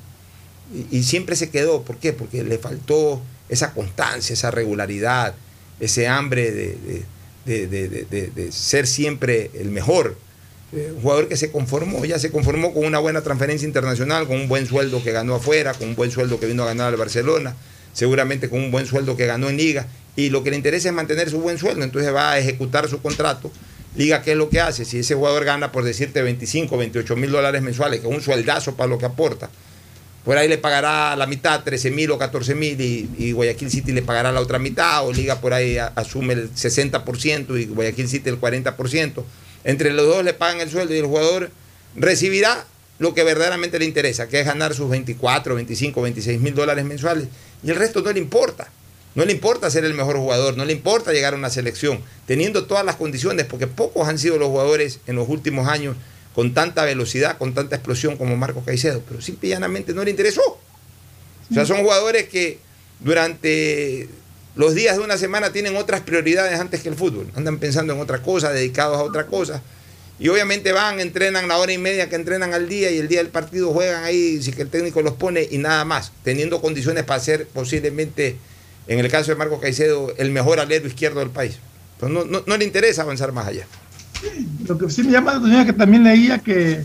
[0.90, 1.82] Y, siempre se quedó.
[1.82, 2.12] ¿Por qué?
[2.12, 5.34] Porque le faltó esa constancia, esa regularidad,
[5.80, 7.04] ese hambre de,
[7.44, 10.16] de, ser siempre el mejor.
[10.72, 14.36] Eh, un jugador que se conformó, ya se conformó con una buena transferencia internacional, con
[14.36, 16.96] un buen sueldo que ganó afuera, con un buen sueldo que vino a ganar al
[16.96, 17.54] Barcelona,
[17.92, 19.86] seguramente con un buen sueldo que ganó en Liga,
[20.16, 23.02] y lo que le interesa es mantener su buen sueldo, entonces va a ejecutar su
[23.02, 23.50] contrato.
[23.96, 24.86] Liga, ¿qué es lo que hace?
[24.86, 28.74] Si ese jugador gana, por decirte, 25, 28 mil dólares mensuales, que es un sueldazo
[28.74, 29.50] para lo que aporta,
[30.24, 34.02] por ahí le pagará la mitad, 13 mil o 14 mil, y, Guayaquil City le
[34.02, 38.40] pagará la otra mitad, o Liga por ahí asume el 60% y Guayaquil City el
[38.40, 39.24] 40%.
[39.64, 41.50] Entre los dos le pagan el sueldo y el jugador
[41.96, 42.64] recibirá
[42.98, 47.26] lo que verdaderamente le interesa, que es ganar sus 24, 25, 26 mil dólares mensuales,
[47.64, 48.68] y el resto no le importa.
[49.14, 52.64] No le importa ser el mejor jugador, no le importa llegar a una selección, teniendo
[52.64, 55.96] todas las condiciones, porque pocos han sido los jugadores en los últimos años
[56.34, 60.10] con tanta velocidad, con tanta explosión como Marco Caicedo, pero simple y llanamente no le
[60.10, 60.42] interesó.
[61.50, 62.58] O sea, son jugadores que
[63.00, 64.08] durante
[64.54, 67.30] los días de una semana tienen otras prioridades antes que el fútbol.
[67.34, 69.62] Andan pensando en otra cosa, dedicados a otra cosa.
[70.18, 73.18] Y obviamente van, entrenan la hora y media que entrenan al día y el día
[73.18, 77.04] del partido juegan ahí, si que el técnico los pone y nada más, teniendo condiciones
[77.04, 78.36] para ser posiblemente,
[78.86, 81.58] en el caso de Marco Caicedo, el mejor alero izquierdo del país.
[82.00, 83.66] Entonces no le interesa avanzar más allá.
[84.66, 86.84] Lo que sí me llama la atención es que también leía que,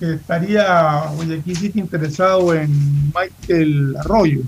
[0.00, 4.40] estaría Guayaquil City interesado en Michael Arroyo.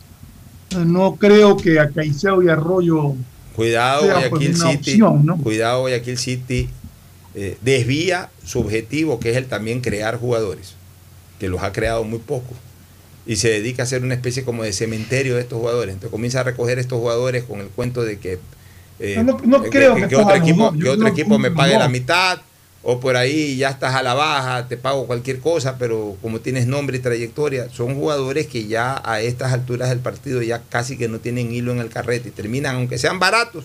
[0.85, 3.15] No creo que a Caicedo y Arroyo
[3.55, 4.91] Cuidado, sea, Guayaquil pues, una City.
[4.93, 5.37] opción, ¿no?
[5.39, 6.69] Cuidado, Guayaquil City
[7.35, 10.75] eh, desvía su objetivo, que es el también crear jugadores,
[11.39, 12.55] que los ha creado muy poco.
[13.27, 15.95] Y se dedica a hacer una especie como de cementerio de estos jugadores.
[15.95, 18.39] Entonces comienza a recoger estos jugadores con el cuento de que,
[18.99, 21.73] eh, No, no- creo que, que que coja otro equipo, que otro equipo me pague
[21.79, 22.41] la mitad,
[22.87, 26.67] o por ahí ya estás a la baja, te pago cualquier cosa, pero como tienes
[26.67, 31.09] nombre y trayectoria, son jugadores que ya a estas alturas del partido ya casi que
[31.09, 33.65] no tienen hilo en el carrete y terminan, aunque sean baratos,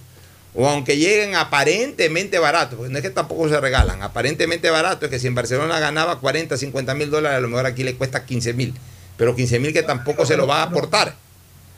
[0.56, 5.10] o aunque lleguen aparentemente baratos, porque no es que tampoco se regalan, aparentemente baratos, es
[5.10, 8.26] que si en Barcelona ganaba 40, 50 mil dólares, a lo mejor aquí le cuesta
[8.26, 8.74] 15 mil,
[9.18, 11.14] pero 15 mil que tampoco se lo va a aportar.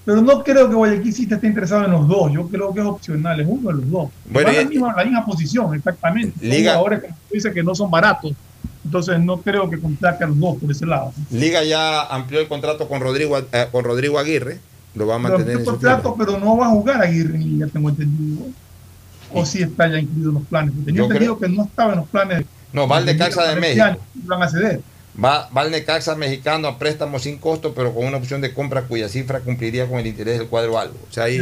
[0.04, 2.32] Pero no creo que Guayaquil City esté interesado en los dos.
[2.32, 4.10] Yo creo que es opcional, es uno de los dos.
[4.30, 6.34] Bueno, Van y- la, misma, la misma posición, exactamente.
[6.46, 8.32] Liga- jugadores, como tú dices, que no son baratos.
[8.84, 11.14] Entonces no creo que contrate a los dos por ese lado.
[11.30, 14.60] Liga ya amplió el contrato con Rodrigo, eh, con Rodrigo Aguirre,
[14.96, 17.68] lo va a mantener en su contrato, pero no va a jugar Aguirre, ni ya
[17.68, 18.48] tengo entendido.
[19.34, 20.74] O si está ya incluido en los planes.
[20.84, 22.46] Tenía entendido que no estaba en los planes.
[22.74, 24.02] No, va al Necaxa de Este México.
[24.26, 24.82] Van a ceder.
[25.14, 28.84] Va, va al Necaxa mexicano a préstamo sin costo, pero con una opción de compra
[28.84, 30.96] cuya cifra cumpliría con el interés del cuadro algo.
[31.10, 31.40] O sea, ahí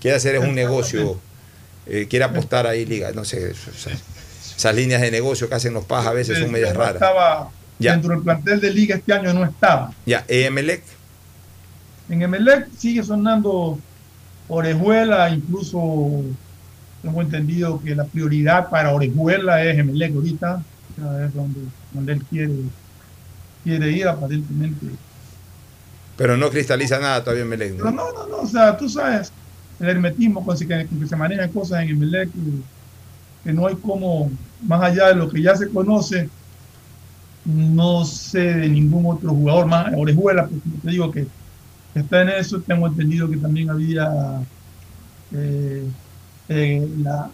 [0.00, 1.18] quiere hacer es un negocio,
[1.86, 3.12] eh, quiere apostar ahí, liga.
[3.12, 3.96] No sé, eso- o sea,
[4.56, 6.94] esas líneas de negocio que hacen los pajas a veces son medias raras.
[6.96, 7.92] Estaba Ya.
[7.92, 9.92] dentro del plantel de liga este año, no estaba.
[10.04, 10.82] Ya, Emelec,
[12.08, 13.78] En Emelec sigue sonando
[14.48, 16.22] Orejuela, incluso
[17.02, 20.62] tengo entendido que la prioridad para Orejuela es Emelec ahorita,
[21.26, 21.60] es donde,
[21.92, 22.52] donde él quiere,
[23.66, 24.86] quiere ir aparentemente.
[26.16, 27.72] pero no cristaliza nada todavía Emelec.
[27.72, 27.84] ¿no?
[27.84, 29.32] Pero no, no, no, o sea, tú sabes,
[29.80, 32.38] el hermetismo con que, con que se manejan cosas en Emelec, que,
[33.44, 34.30] que no hay como,
[34.66, 36.30] más allá de lo que ya se conoce,
[37.44, 41.26] no sé de ningún otro jugador más, Orejuela, porque como te digo que
[41.96, 44.42] que está en eso, tengo entendido que también había
[45.32, 45.82] eh,
[46.50, 47.30] eh, la,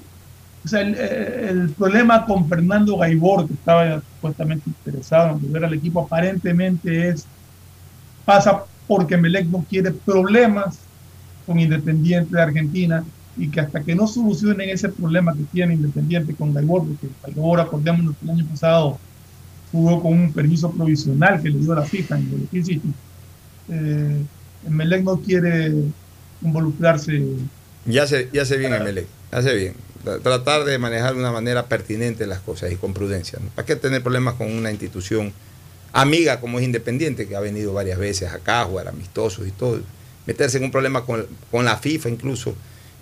[0.64, 5.74] o sea, el, el problema con Fernando Gaibor, que estaba supuestamente interesado en volver al
[5.74, 7.26] equipo, aparentemente es
[8.24, 10.78] pasa porque Melec no quiere problemas
[11.46, 13.04] con Independiente de Argentina
[13.36, 17.60] y que hasta que no solucionen ese problema que tiene Independiente con Gaibor, porque Gaibor,
[17.60, 18.98] acordémonos que el año pasado
[19.72, 22.92] jugó con un permiso provisional que le dio la FIFA en Guayaquil City.
[23.70, 24.22] Eh,
[24.68, 25.72] Melec no quiere
[26.42, 27.22] involucrarse.
[27.86, 29.74] Ya se, ya se bien Emelec, hace bien.
[30.04, 33.38] Tra- Tratar de manejar de una manera pertinente las cosas y con prudencia.
[33.42, 33.48] ¿no?
[33.50, 35.32] ¿Para qué tener problemas con una institución
[35.92, 39.80] amiga como es Independiente, que ha venido varias veces acá a jugar amistosos y todo?
[40.26, 42.54] Meterse en un problema con, con la FIFA incluso.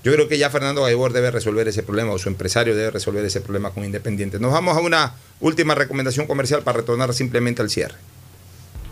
[0.03, 3.23] Yo creo que ya Fernando Gaibor debe resolver ese problema o su empresario debe resolver
[3.25, 4.39] ese problema con Independiente.
[4.41, 7.97] Nos vamos a una última recomendación comercial para retornar simplemente al cierre.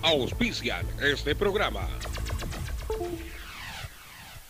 [0.03, 1.89] Auspician este programa.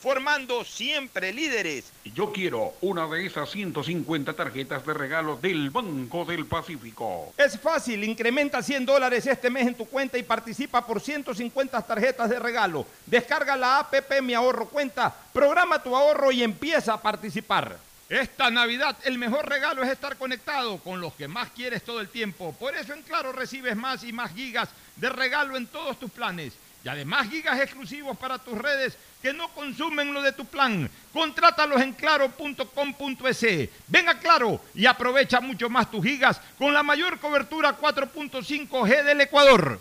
[0.00, 1.92] formando siempre líderes.
[2.04, 7.32] Yo quiero una de esas 150 tarjetas de regalo del Banco del Pacífico.
[7.36, 12.30] Es fácil, incrementa 100 dólares este mes en tu cuenta y participa por 150 tarjetas
[12.30, 12.86] de regalo.
[13.06, 17.78] Descarga la APP Mi Ahorro Cuenta, programa tu ahorro y empieza a participar.
[18.08, 22.08] Esta Navidad el mejor regalo es estar conectado con los que más quieres todo el
[22.08, 22.54] tiempo.
[22.56, 26.52] Por eso en Claro recibes más y más gigas de regalo en todos tus planes.
[26.86, 30.88] Y además gigas exclusivos para tus redes que no consumen lo de tu plan.
[31.12, 33.68] Contrátalos en claro.com.es.
[33.88, 39.20] Ven a Claro y aprovecha mucho más tus gigas con la mayor cobertura 4.5G del
[39.20, 39.80] Ecuador.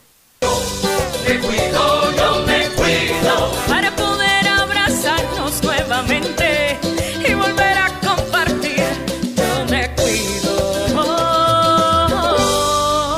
[1.28, 6.80] Me cuido, yo me cuido para poder abrazarnos nuevamente
[7.30, 8.84] y volver a compartir.
[9.36, 10.36] Yo me cuido.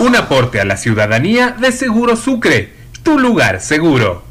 [0.01, 2.76] Un aporte a la ciudadanía de Seguro Sucre,
[3.07, 4.26] tu lugar seguro.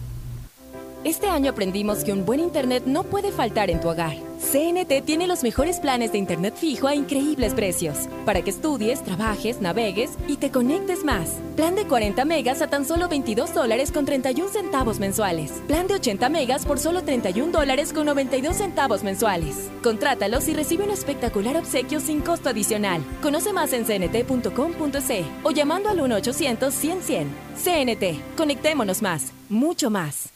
[1.07, 4.17] Este año aprendimos que un buen internet no puede faltar en tu hogar.
[4.41, 9.61] CNT tiene los mejores planes de internet fijo a increíbles precios, para que estudies, trabajes,
[9.61, 11.41] navegues y te conectes más.
[11.55, 15.53] Plan de 40 megas a tan solo 22 dólares con 31 centavos mensuales.
[15.69, 19.71] Plan de 80 megas por solo 31 dólares con 92 centavos mensuales.
[19.85, 23.01] Contrátalos y recibe un espectacular obsequio sin costo adicional.
[23.23, 27.29] Conoce más en cnt.com.c o llamando al 1-800-100-100.
[27.55, 30.36] CNT, conectémonos más, mucho más.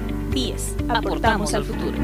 [0.31, 1.97] BIES, aportamos al futuro.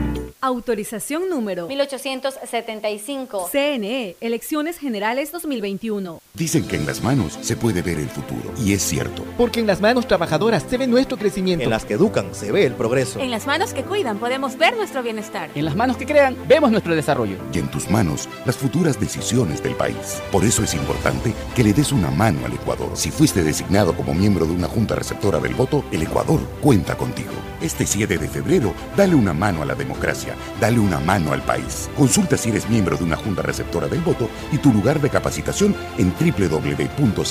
[0.47, 3.49] Autorización número 1875.
[3.51, 6.21] CNE, Elecciones Generales 2021.
[6.35, 9.25] Dicen que en las manos se puede ver el futuro, y es cierto.
[9.37, 11.65] Porque en las manos trabajadoras se ve nuestro crecimiento.
[11.65, 13.19] En las que educan se ve el progreso.
[13.19, 15.49] En las manos que cuidan podemos ver nuestro bienestar.
[15.53, 17.35] En las manos que crean vemos nuestro desarrollo.
[17.53, 20.21] Y en tus manos las futuras decisiones del país.
[20.31, 22.91] Por eso es importante que le des una mano al Ecuador.
[22.93, 27.33] Si fuiste designado como miembro de una junta receptora del voto, el Ecuador cuenta contigo.
[27.59, 31.89] Este 7 de febrero, dale una mano a la democracia, dale una mano al país.
[31.95, 35.75] Consulta si eres miembro de una junta receptora del voto y tu lugar de capacitación
[35.97, 37.23] en www.cne.gov.es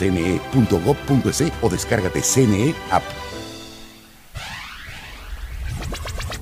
[1.63, 3.05] o descárgate CNE App.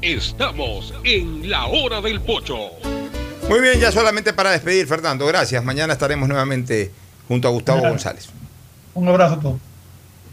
[0.02, 2.70] Estamos en la hora del pocho.
[3.48, 5.26] Muy bien, ya solamente para despedir, Fernando.
[5.26, 5.64] Gracias.
[5.64, 6.90] Mañana estaremos nuevamente
[7.26, 8.04] junto a Gustavo Gracias.
[8.04, 8.28] González.
[8.94, 9.60] Un abrazo a todos.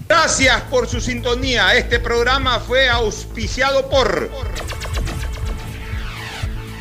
[0.07, 1.73] Gracias por su sintonía.
[1.75, 4.29] Este programa fue auspiciado por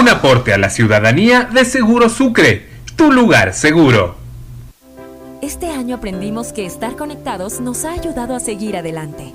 [0.00, 2.66] Un aporte a la ciudadanía de Seguro Sucre,
[2.96, 4.14] tu lugar seguro.
[5.42, 9.34] Este año aprendimos que estar conectados nos ha ayudado a seguir adelante.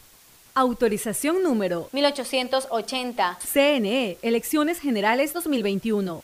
[0.53, 3.39] Autorización número 1880.
[3.53, 6.23] CNE, Elecciones Generales 2021.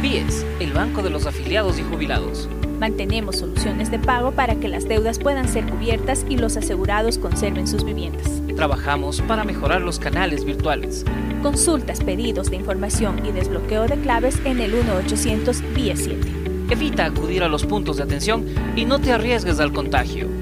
[0.00, 2.48] BIES, el Banco de los Afiliados y Jubilados.
[2.78, 7.68] Mantenemos soluciones de pago para que las deudas puedan ser cubiertas y los asegurados conserven
[7.68, 8.26] sus viviendas.
[8.56, 11.04] Trabajamos para mejorar los canales virtuales.
[11.42, 16.32] Consultas, pedidos de información y desbloqueo de claves en el 1-800 BIES 7.
[16.70, 20.39] Evita acudir a los puntos de atención y no te arriesgues al contagio.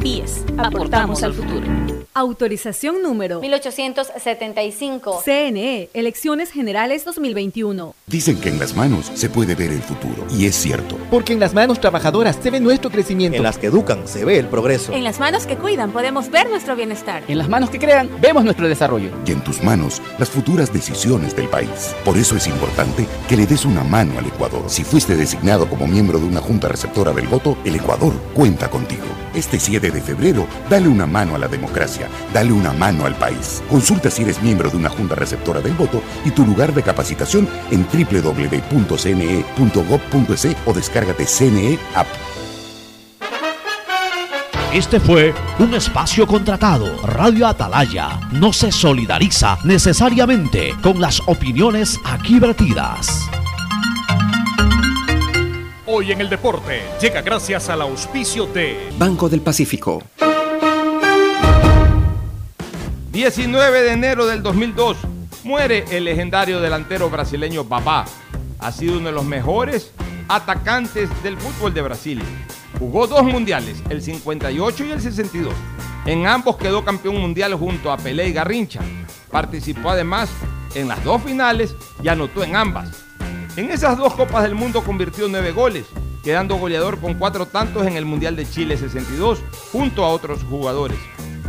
[0.00, 1.99] BIES, aportamos al futuro.
[2.12, 5.22] Autorización número 1875.
[5.24, 7.94] CNE, Elecciones Generales 2021.
[8.08, 10.98] Dicen que en las manos se puede ver el futuro, y es cierto.
[11.08, 13.36] Porque en las manos trabajadoras se ve nuestro crecimiento.
[13.36, 14.92] En las que educan se ve el progreso.
[14.92, 17.22] En las manos que cuidan podemos ver nuestro bienestar.
[17.28, 19.10] En las manos que crean vemos nuestro desarrollo.
[19.24, 21.94] Y en tus manos las futuras decisiones del país.
[22.04, 24.64] Por eso es importante que le des una mano al Ecuador.
[24.66, 29.04] Si fuiste designado como miembro de una junta receptora del voto, el Ecuador cuenta contigo.
[29.32, 31.99] Este 7 de febrero, dale una mano a la democracia,
[32.32, 33.62] dale una mano al país.
[33.68, 37.48] Consulta si eres miembro de una junta receptora del voto y tu lugar de capacitación
[37.70, 38.96] en www.cne.gov.es
[40.66, 42.08] o descárgate CNE App.
[44.72, 46.96] Este fue un espacio contratado.
[47.02, 53.28] Radio Atalaya no se solidariza necesariamente con las opiniones aquí vertidas.
[55.86, 60.04] Hoy en el deporte llega gracias al auspicio de Banco del Pacífico.
[63.10, 64.96] 19 de enero del 2002
[65.42, 68.04] muere el legendario delantero brasileño Babá.
[68.60, 69.90] Ha sido uno de los mejores
[70.28, 72.22] atacantes del fútbol de Brasil.
[72.78, 75.52] Jugó dos mundiales, el 58 y el 62.
[76.06, 78.80] En ambos quedó campeón mundial junto a Pelé y Garrincha.
[79.28, 80.30] Participó además
[80.76, 81.74] en las dos finales
[82.04, 83.02] y anotó en ambas.
[83.56, 85.86] En esas dos Copas del Mundo convirtió nueve goles,
[86.22, 89.40] quedando goleador con cuatro tantos en el Mundial de Chile 62
[89.72, 90.98] junto a otros jugadores.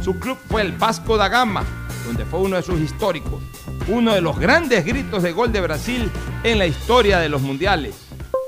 [0.02, 1.64] Su club fue el Vasco da Gama,
[2.08, 3.40] donde fue uno de sus históricos,
[3.88, 6.10] uno de los grandes gritos de gol de Brasil
[6.44, 7.94] en la historia de los mundiales.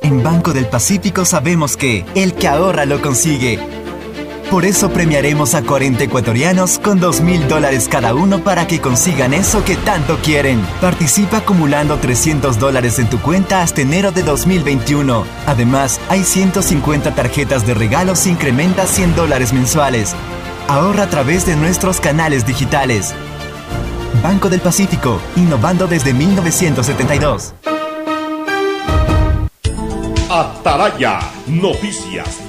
[0.02, 3.60] En Banco del Pacífico sabemos que el que ahorra lo consigue.
[4.50, 9.34] Por eso premiaremos a 40 ecuatorianos con 2 mil dólares cada uno para que consigan
[9.34, 10.60] eso que tanto quieren.
[10.82, 15.26] Participa acumulando 300 dólares en tu cuenta hasta enero de 2021.
[15.46, 20.16] Además, hay 150 tarjetas de regalos e incrementa 100 dólares mensuales.
[20.68, 23.14] Ahorra a través de nuestros canales digitales.
[24.22, 27.54] Banco del Pacífico, innovando desde 1972.
[30.30, 32.40] Ataraya Noticias.